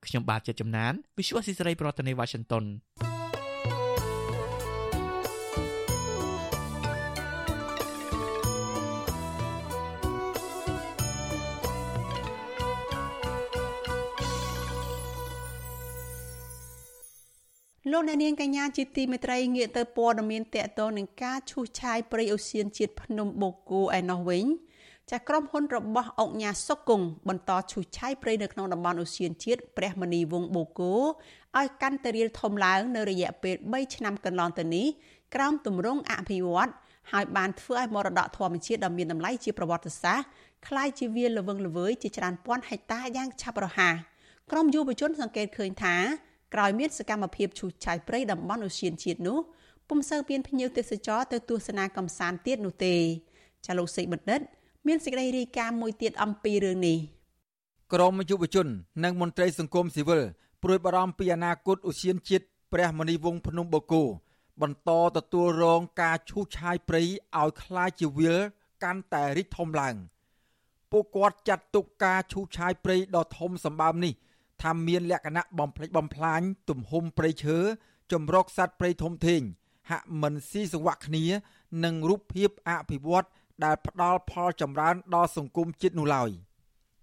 [0.05, 2.63] ខ្ញុំបាទជាចំណាន Visual Society ប្រធានាទី Washington
[17.90, 24.46] លោកអ្នកនាងកញ្ញាជាទីមេត្រីងាកទៅព័ត៌មានតកតងនឹងការឈូសឆាយព្រៃអូសៀនជាតិភ្នំបូកូឯណោះវិញ
[25.10, 30.94] ចាក្រុមហ៊ុនរបស់អង្គញាសុកគង់បន្តឈូសឆាយព្រៃនៅក្នុងតំបន់អូសៀនជាតិព្រះមនីវងបូកូ
[31.58, 34.86] ឲ្យកាន់តែរៀលធំឡើងនៅរយៈពេល3ឆ្នាំកន្លងទៅនេះ
[35.34, 36.70] ក្រោមទម្រង់អភិវឌ្ឍ
[37.12, 40.26] ហើយបានធ្វើឲ្យមរតកធម្មជាតិដ៏មានតម្លៃជាប្រវត្តិសាស្ត្រ
[40.66, 43.94] คล้ายជាវាលល្វឹងល្វើយជាច្រើនពាន់ហិកតាយ៉ាងឆាប់រហ័ស
[44.50, 45.96] ក្រុមយុវជនសង្កេតឃើញថា
[46.54, 49.38] ក្រោយមានសកម្មភាពឈូសឆាយព្រៃតំបន់អូសៀនជាតិនោះ
[49.88, 52.94] ពុំសូវមានភ្ញៀវទេសចរទៅទស្សនាកំសាន្តទៀតនោះទេ
[53.66, 54.40] ចាលោកសេកបណ្ឌិត
[54.86, 56.98] មានសេចក្តីរាយការណ៍មួយទៀតអំពីរឿងនេះ
[57.92, 58.66] ក្រមយុវជន
[59.04, 60.22] និងមន្ត្រីសង្គមស៊ីវិល
[60.62, 64.02] ព្រួយបារម្ភពីអនាគតអូសៀនជាតិព្រះមនីវងភ្នំបូកូ
[64.62, 68.38] បន្តទទួលរងការឈូសឆាយព្រៃឲ្យคล้ายជាវាល
[68.84, 69.94] កាន់តែរីកធំឡើង
[70.92, 74.12] ពួកគាត់ចាត់ទុកការឈូសឆាយព្រៃដ៏ធំសម្បើមនេះ
[74.63, 77.57] ថាមានលក្ខណៈបំផ្លិចបំផ្លាញទំហំព្រៃឈើ
[78.11, 79.41] ចម្រុកសត្វព្រៃធំធេង
[79.89, 81.25] ហាក់មិនស៊ីសង្វាក់គ្នា
[81.83, 83.27] នឹងរូបភាពអភិវឌ្ឍ
[83.63, 86.29] ដែលផ្ដល់ផលចម្រើនដល់សង្គមជាតិនោះឡើយ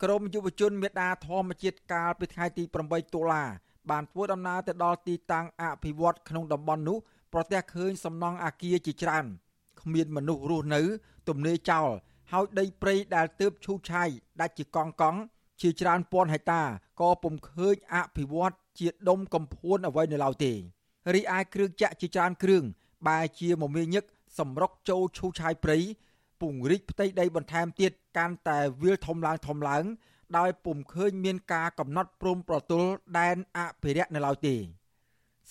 [0.03, 3.45] ក្រមយុវជនមេដាធម្មជាតិកាលពីថ្ងៃទី8តុលា
[3.91, 6.99] បានធ្វើដំណើរទៅដល់ទីតាំងអភិវឌ្ឍក្នុងតំបន់នោះ
[7.33, 9.27] ប្រទះឃើញសំណង់អាគារជាច្រើន
[9.81, 10.83] គ្មានមនុស្សរស់នៅ
[11.29, 11.89] ទំនេរចោល
[12.33, 14.09] ហើយដីព្រៃដែលទើបឈូសឆាយ
[14.41, 15.19] ដាច់ជាកង់កង់
[15.65, 16.63] ជាច្រើនពាន់ហិកតា
[17.01, 20.53] ក៏ពុំឃើញអភិវឌ្ឍជាដុំកំភួនអ្វីនៅឡើយទេ
[21.15, 22.65] រីឯគ្រឿងចាក់ជាច្រើនគ្រឿង
[23.07, 24.05] បែជាមមាញឹក
[24.39, 25.79] សម្រុកចូលឈូសឆាយព្រៃ
[26.41, 29.85] ពង្រីកផ្ទៃដីបន្ថែមទៀតកាន់តែវាលធំឡើងធំឡើង
[30.39, 32.89] ដោយពុំឃើញមានការកំណត់ព្រំប្រទល់
[33.19, 34.57] ដែនអភិរក្សនៅឡើយទេ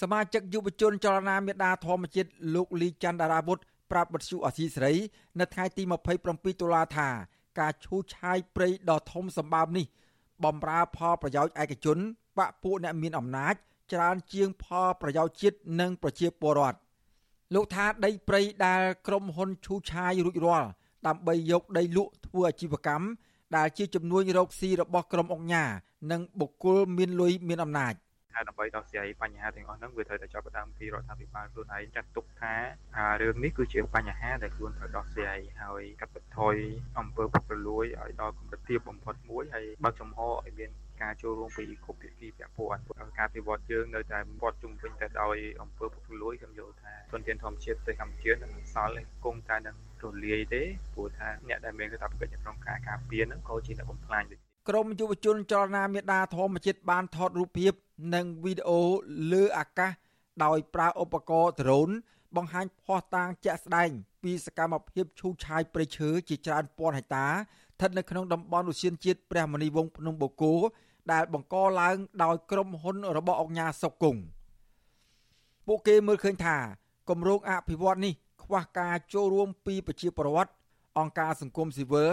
[0.02, 3.60] សមាជិកយុវជនចលនាមេដាធម្មជាតិលោកលីច័ន្ទដារាវុធ
[3.92, 4.94] ប្រាប់បទសុអសីសេរី
[5.40, 5.84] នៅថ្ងៃទី
[6.22, 7.10] 27តុលាថា
[7.60, 9.86] ការឈូសឆាយព្រៃដ៏ធំសម្បើមនេះ
[10.44, 11.98] បំរើផលប្រយោជន៍ឯកជន
[12.38, 13.54] បកពួកអ្នកមានអំណាច
[13.94, 16.78] ច្រើនជាងផលប្រយោជន៍ជាតិនិងប្រជាពលរដ្ឋ
[17.54, 20.70] លោកថាដីព្រៃដែលក្រុមហ៊ុនឈូឆាយរួចរាល់
[21.08, 23.06] ដើម្បីយកដីលក់ធ្វើអាជីវកម្ម
[23.56, 25.70] ដែលជាចំនួនរកស៊ីរបស់ក្រុមអង្គការ
[26.12, 27.94] និងបុគ្គលមានលុយមានអំណាច
[28.34, 32.54] ហើយដើម្បីដោះស្រាយបញ្ហាទាំងអស់ហ្នឹងវាត្រូវតែចាប់ផ្ដើមពីរដ្ឋាភិបាលខ្លួនឯងចាត់ទុកថា
[33.22, 36.56] រឿងនេះគឺជាបញ្ហាដែលខ្លួនត្រូវដោះស្រាយហើយកាត់បន្ថយ
[37.00, 40.72] អំពើពុករលួយឲ្យដល់កម្រិតទាបបំផុតមួយហើយបើកចំហឲ្យមាន
[41.02, 42.82] ការចូលរួមពីគ្រប់ភាគីពាក់ព័ន្ធ
[43.20, 50.62] ការពិវត្តយើងនៅតែព័ទ្ធជុំវិញតែដោយអំពើពុករលួយខ្ញុំយល់ថាទុនធានធម្មជាតិប្រទេសកម្ពុជានឹងសល់គង់តែនឹងរលាយទេ
[50.94, 57.74] ព្រោះថាអ្នកដែលមានកាតព្វកិច្ចក្នុងការការពារនឹងក៏ជាអ្នកបំផ្លាញដូច ក្រមយុវជនចលនាមេដាធម្មជាតិបានថតរូបភាព
[58.16, 58.82] និងវីដេអូ
[59.32, 59.92] លើអាកាស
[60.44, 61.90] ដោយប្រើឧបករណ៍ដ្រូន
[62.36, 63.90] បង្ហាញភស្តុតាងជាក់ស្ដែង
[64.24, 70.54] ពីសកម្មភាពឈូសឆាយព្រៃឈើជាច្រើនពាន់ហិកតាស្ថិតនៅក្នុងតំបន់ឧស្សាហជាតិព្រះមនីវងភ្នំបូកូ
[71.12, 74.22] ដែលបង្កឡើងដោយក្រុមហ៊ុនរបស់អង្គការសុកគង់
[75.68, 76.58] ពួកគេមើលឃើញថា
[77.10, 80.52] គម្រោងអភិវឌ្ឍនេះខ្វះការចូលរួមពីប្រជាពលរដ្ឋ
[81.00, 82.12] អង្គការសង្គមស៊ីវិល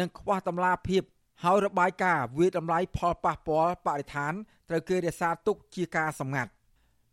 [0.00, 1.02] និងខ្វះតម្លាភាព
[1.44, 4.32] ហើយរបាយការណ៍វិតម្លៃផលប៉ះពាល់បរិស្ថាន
[4.68, 6.50] ត្រូវគេរក្សាទុកជាការសម្ងាត់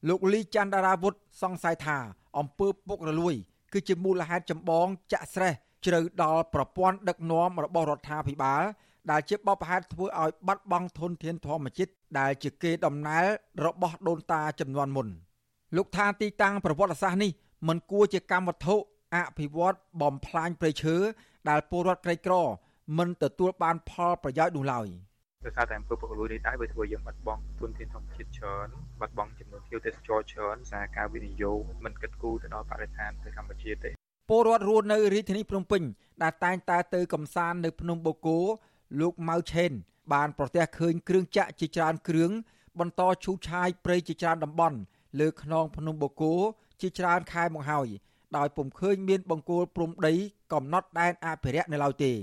[0.07, 1.97] លោកលីច័ន្ទដារាវុធសង្ស័យថា
[2.37, 3.35] អំពើពុករលួយ
[3.73, 5.53] គឺជាមូលហេតុចម្បងចាក់ស្រេះ
[5.85, 8.63] ជ្រៅដល់ប្រព័ន្ធដឹកនាំរបស់រដ្ឋាភិបាល
[9.11, 13.25] ដែលជាបបហេតុធ្វើឲ្យបាត់បង់ធនធានធម្មជាតិដែលជាគេដំណើរ
[13.65, 15.07] របស់ដូនតាចំនួនមុន
[15.75, 17.31] លោកថាទីតាំងប្រវត្តិសាស្ត្រនេះ
[17.67, 18.75] មិនគួរជាកម្មវត្ថុ
[19.15, 20.95] អភិវឌ្ឍបំផ្លាញព្រៃឈើ
[21.49, 22.35] ដែលពលរដ្ឋក្រីក្រ
[22.97, 24.87] មិនទទួលបានផលប្រយោជន៍នោះឡើយ
[25.45, 28.67] ដោយសារតែអំពើពុករលួយនេះដែរវាធ្វើយើងបាត់បង់ទុនធានធម្មជាតិច្រើន
[28.99, 33.89] បាត់បង់ចំនួនភ្ញៀវទេសចរច្រើនសារការវិនិយោគមិនគិតគូរទៅដល់បរិស្ថានទៅកម្ពុជាទេ
[34.29, 35.83] ពលរដ្ឋរស់នៅរាជធានីភ្នំពេញ
[36.23, 38.39] ដែលតែងតែទៅកំសាន្តនៅភ្នំបូកូ
[38.99, 39.71] លោកម៉ៅឆេន
[40.13, 42.31] បានប្រទះឃើញគ្រឿងចាក់ជាច្រើនគ្រឿង
[42.79, 44.77] បន្តឈូសឆាយព្រៃជាច្រើនតំបន់
[45.19, 46.33] លើខ្នងភ្នំបូកូ
[46.81, 47.87] ជាច្រើនខែមកហើយ
[48.37, 50.13] ដោយពុំឃើញមានបង្គោលព្រំដី
[50.53, 52.13] កំណត់ដែនអភិរក្សនៅឡើយទេ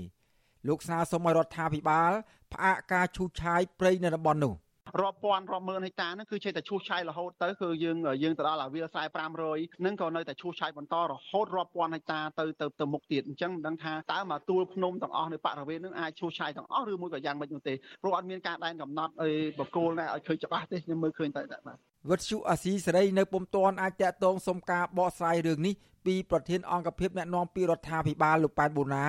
[0.67, 2.11] លោកស្នើសុំឲ្យរដ្ឋាភិបាល
[2.53, 4.55] ផ្អាកការឈូសឆាយព្រៃនៅតំបន់នោះ
[5.01, 9.03] រាប់ពាន់រាប់ម៉ឺនហិកតាហ្នឹងគឺចេះតែឈូសឆាយរហូតទៅគឺយើងយើងទៅដល់អាវាលស្រែ
[9.45, 21.77] 500ហ្នឹងក៏នៅតែឈូសឆាយបន្តរហូតរាប់ពាន់ហិកតាទៅទៅទៅមុខទៀតអញ្ចឹងមិនដឹងថាតើមកទួលភ្នំទាំងអស់នៅបរិវេណហ្នឹងអាចឈូសឆាយទាំងអស់ឬមួយក៏យ៉ាងម៉េចនោះទេព្រោះអត់មានការដែនកំណត់អីបកគោលណាឲ្យឃើញច្បាស់ទេខ្ញុំមើលឃើញតែបាទ
[22.09, 25.73] វិទ្យុអាស៊ីសេរីនៅពុំទាន់អាចតាក់ទងសុំការបកស្រាយរឿងនេះ
[26.05, 29.05] ពីប្រធានអង្គភិបអ្នកណែនាំពីរដ្ឋាភិបាលលោកប៉ែនបូណា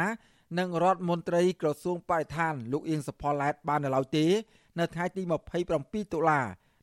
[0.57, 4.27] និងរដ្ឋមន្ត្រីក្រសួងបរិស្ថានលោកអៀងសផល្លែតបាននៅឡើយទេ
[4.79, 5.23] នៅថ្ងៃទី
[5.69, 6.41] 27តុលា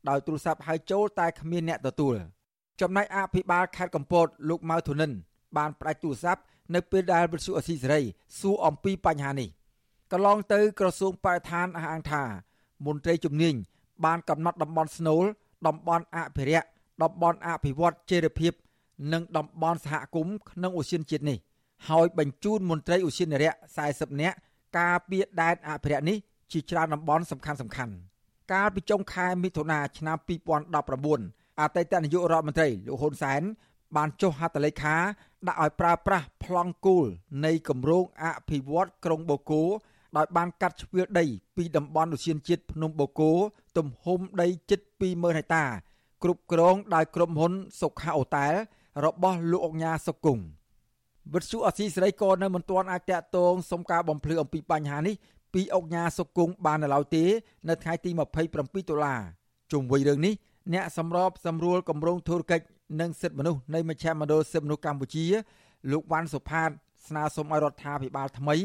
[0.09, 2.15] ដោយទូរស័ព្ទហៅចូលតែគ្មានអ្នកទទួល
[2.81, 5.11] ចំណែកអភិបាលខេត្តកំពតលោកម៉ៅធនិន
[5.57, 6.41] បានផ្ដាច់ទូរស័ព្ទ
[6.75, 8.01] នៅពេលដែលវិទ្យុអស៊ីសេរី
[8.39, 9.49] សួរអំពីបញ្ហានេះ
[10.11, 12.23] កន្លងទៅក្រសួងបរិស្ថានអះអាងថា
[12.85, 13.55] មន្ត្រីជំនាញ
[14.05, 15.23] បានកំណត់តំបន់ស្នូល
[15.67, 16.67] តំបន់អភិរក្ស
[17.03, 18.53] តំបន់អភិវឌ្ឍជេរភាព
[19.13, 21.37] និងតំបន់សហគមន៍ក្នុងអូសៀនជាតិនេះ
[21.89, 23.53] ហើយបញ្ជូនមន្ត្រីឧស្សាហរៈ
[23.85, 24.37] 40នាក់
[24.79, 26.17] ការពារដែនអភិរក្សនេះ
[26.51, 27.93] ជាច្រើនតំបន់សំខាន់សំខាន់
[28.53, 30.17] កាលពីចុងខែមិថុនាឆ្នាំ
[30.89, 33.41] 2019អតីតនាយករដ្ឋមន្ត្រីលោកហ៊ុនសែន
[33.95, 34.95] បានចុះហត្ថលេខា
[35.47, 37.05] ដាក់ឲ្យប្រើប្រាស់ប្លង់គោល
[37.45, 39.63] នៃគម្រោងអភិវឌ្ឍក្រុងបូកូ
[40.17, 43.31] ដោយបានកាត់ជ្រឿដីពីតំបន់ឧស្សាហជាតិភ្នំបូកូ
[43.77, 44.79] ទំហំដីជិត
[45.13, 45.65] 20000ហិកតា
[46.23, 48.53] គ្រប់គ្រងដោយក្រុមហ៊ុនសុខាអូតែល
[49.05, 50.43] របស់លោកអង្ញាសុគង្គ
[51.33, 55.15] វិទ្យុអសីសេរីក៏នៅមិនទាន់អាចតាក់ទងសុំការបំភ្លឺអំពីបញ្ហានេះ
[55.53, 57.23] ពីអុកញ៉ាសុគង្គបាននៅឡើយទេ
[57.69, 59.21] នៅថ្ងៃទី27ដុល្លារ
[59.71, 60.33] ជុំវិញរឿងនេះ
[60.73, 62.65] អ្នកសម្របសម្រួលគម្រោងធុរកិច្ច
[63.01, 65.25] និងសិទ្ធិមនុស្សនៃមជ្ឈមណ្ឌលសិទ្ធិមនុស្សកម្ពុជា
[65.91, 66.69] លោកវ៉ាន់សុផាត
[67.07, 68.55] ស្នើសុំឲ្យរដ្ឋាភិបាលថ្មី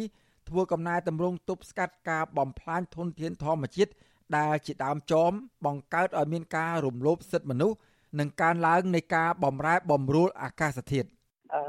[0.48, 3.92] ធ្វើកំណែតម្រង់ទប់ស្កាត់ការបំផ្លាញធនធានធម្មជាតិ
[4.36, 5.32] ដែលជាដើមចម
[5.66, 7.76] បង្កើតឲ្យមានការរំលោភសិទ្ធិមនុស្ស
[8.18, 11.08] និងកើនឡើងនៃការបំរែបំរួលអាកាសធាតុ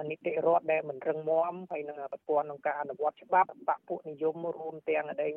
[0.10, 5.30] នីតិរដ្ឋដែលមិនរឹងមាំហើយនឹងប្រព័ន្ធក្នុងការអនុវត្តច្បាប់បពពួកនិយមរួមទាំងអី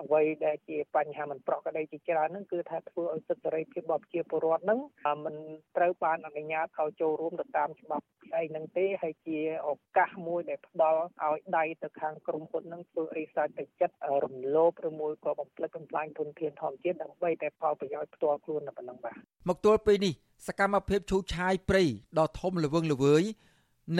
[0.00, 4.80] អ្វីដែលជាបញ្ហាមិនប្រក្រតីជាច្រើនហ្នឹងគឺថាធ្វើឲ្យសិទ្ធិសេរីភាពរបស់ប្រជាពលរដ្ឋហ្នឹង
[5.24, 5.36] មិន
[5.76, 9.38] ត្រូវបានអនុញ្ញាតឲ្យចូលរួមទៅតាមច្បាប់ស្អីហ្នឹងទេហើយជា
[9.68, 19.16] ឱកាសមួយដែលផ្ដល់ឲ្យដៃទៅខាងក្រុមហ៊ុនហ្នឹងធ្វើអីសាច់ទៅចិត្តរំលោភឬមួយក៏បំផ្លិចបំផ្លាញធនធានធម្មជាតិដើម្បីតែផលប្រយោជន៍ផ្ទាល់ខ្លួនតែប៉ុណ្ណឹងបាទ
[19.48, 20.12] មកទល់ពេលនេះ
[20.48, 21.84] សកម្មភាពឈូសឆាយព្រៃ
[22.18, 23.22] ដ៏ធំល្វឹងល្វើយ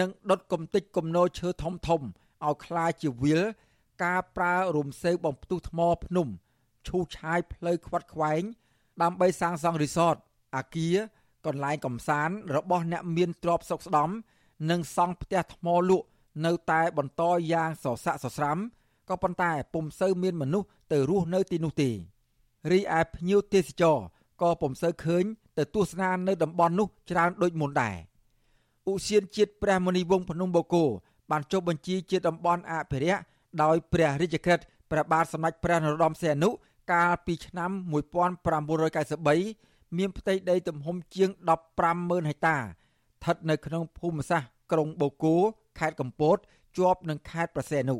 [0.00, 2.00] និងដុតកំទេចគំនរឈើធំធំ
[2.46, 3.40] ឲ្យคล้ายជាវិល
[4.04, 6.28] ការប្រើរំសេវបំផ្ទុះថ្មភ្នំ
[6.86, 8.42] ឈូសឆាយផ្លូវខ្វាត់ខ្វែង
[9.02, 10.16] ដើម្បីសាងសង់រីសត
[10.56, 10.96] អាគារ
[11.46, 14.10] កន្លែងកំសាន្តរបស់អ្នកមានទ្រព្យសុខស្ដំ
[14.70, 16.06] និងសង់ផ្ទះថ្មលក់
[16.46, 18.58] នៅតែបន្តយ៉ាងសស័កសស្រាំ
[19.08, 21.90] ក៏ប៉ុន្តែពុំសូវមានមនុស្សទៅរស់នៅទីនោះទេ
[22.70, 23.98] រីឯភ្ញៀវទេសចរ
[24.42, 25.24] ក៏ពុំសូវឃើញ
[25.58, 27.96] ទៅទស្សនានៅតំបន់នោះច្រើនដូចមុនដែរ
[28.91, 30.83] ឧស្សាហជាតិព្រះមុនីវង្សភ្នំបូកូ
[31.31, 33.21] បានចុះបញ្ជីជាតំបន់អភិរក្ស
[33.61, 36.49] ដោយព្រះរាជក្រឹត្យព្រះបាទសម្ដេចព្រះនរោត្តមសីហនុ
[36.93, 37.71] កាលពីឆ្នាំ
[38.63, 41.29] 1993មានផ្ទៃដីទំហំជាង
[41.79, 45.35] 150,000ហិកតាស្ថិតនៅក្នុងភូមិសាស្ត្រក្រុងបូកូ
[45.79, 46.37] ខេត្តកំពត
[46.77, 47.95] ជាប់នឹងខេត្តប្រសេនុ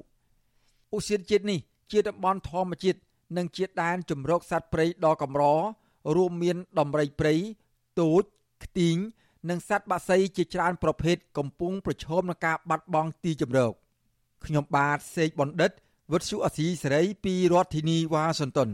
[0.96, 1.60] ឧស្សាហជាតិនេះ
[1.92, 3.00] ជាតំបន់ធម្មជាតិ
[3.38, 5.44] និងជាដែនជំរកសត្វព្រៃដ៏កម្រ
[6.16, 7.34] រួមមានដំរីព្រៃ
[8.00, 8.24] ទូច
[8.64, 8.98] ខ្ទីង
[9.50, 13.74] និងសត្វបក្សីជាច្រើនប្រភេទកំពុងប្រឈមនឹងការបាត់បង់ទីជម្រក
[14.46, 15.72] ខ្ញុំបាទសេកបណ្ឌិត
[16.12, 18.70] វុទ្ធុអសីសេរីពីរដ្ឋធានីវ៉ាស៊ីនតោន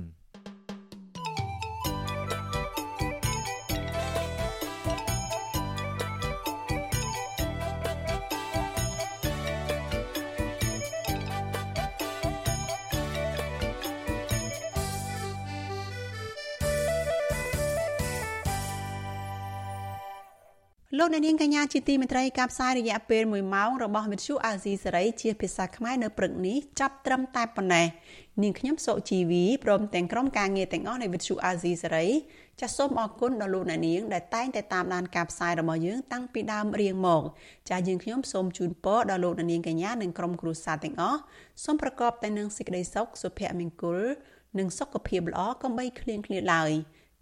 [21.14, 27.88] លោកអ្នកនាងកញ្ញាជាទីមេត្រីការផ្សាយរយៈពេល1ម៉ោងរបស់វិទ្យុអាស៊ីសេរីជាភាសាខ្មែរនៅព្រឹកនេះចាប់ត្រឹមតែប៉ុណ្ណេះ
[28.44, 32.08] នាងខ្ញុំសុជីវីព្រមទាំងក្រុមការងារទាំងអស់នៃវិទ្យុអាស៊ីសេរី
[32.60, 37.24] ចាសសូមអរគុណដល់លោកអ្នកនាងដែលតែងតែតាមដានការផ្សាយរបស់យើងតាំងពីដើមរៀងមក
[37.70, 41.20] ចាសយើងខ្ញុំសូមជូនពរដល់លោកអ្នកនាងកញ្ញានិងក្រុមគ្រួសារទាំងអស់
[41.64, 44.00] សូមប្រកបតែនឹងសេចក្តីសុខសុភមង្គល
[44.58, 46.72] និងសុខភាពល្អកុំបីឃ្លៀងឃ្លាតឡើយ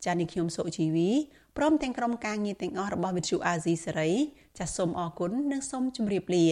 [0.06, 1.10] ចាសនាងខ្ញុំសុជីវី
[1.58, 4.12] ព្រមទាំងក្រុមការងារទាំងអស់របស់វិទ្យុអាស៊ីសេរី
[4.58, 6.45] ចាសសូមអរគុណនិងសូមជម្រាបលា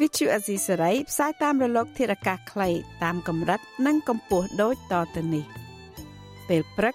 [0.00, 2.70] វិទ្យុអេស៊ីសេរីផ្សាយតាមរលក ធារកាសខ្លី
[3.04, 5.44] តាមកម្រិត និងកម្ពស់ដូចតទៅនេះ
[6.48, 6.94] ពេលព្រឹក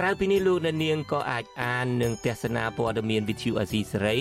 [0.00, 4.16] ក្រៅពីនេះលោកអ្នកនាងក៏អាចអាននិងទស្សនាព័ត៌មានវិទ្យុអាស៊ីសេរី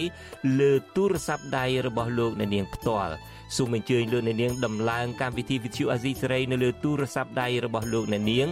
[0.60, 3.14] លើទូរស័ព្ទដៃរបស់លោកអ្នកនាងផ្ទាល់
[3.56, 8.48] សូមអញ្ជើញលោកអ្នកនាងដំឡើងកម្មវិធីវិទ្យុអាស៊ីសេរីនៅលើទូរស័ព្ទដៃរបស់លោកអ្នកនាង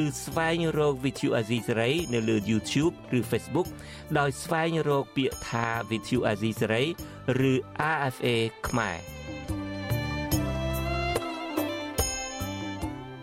[0.00, 3.68] ឬស្វែងរកវិទ្យុអាស៊ីសេរីនៅលើ YouTube ឬ Facebook
[4.18, 6.82] ដោយស្វែងរកពាក្យថាវិទ្យុអាស៊ីសេរី
[7.50, 7.52] ឬ
[7.94, 8.26] RFA
[8.68, 8.98] ខ្មែរ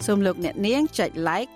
[0.05, 1.55] សូមលោកអ្នកនាងចុច like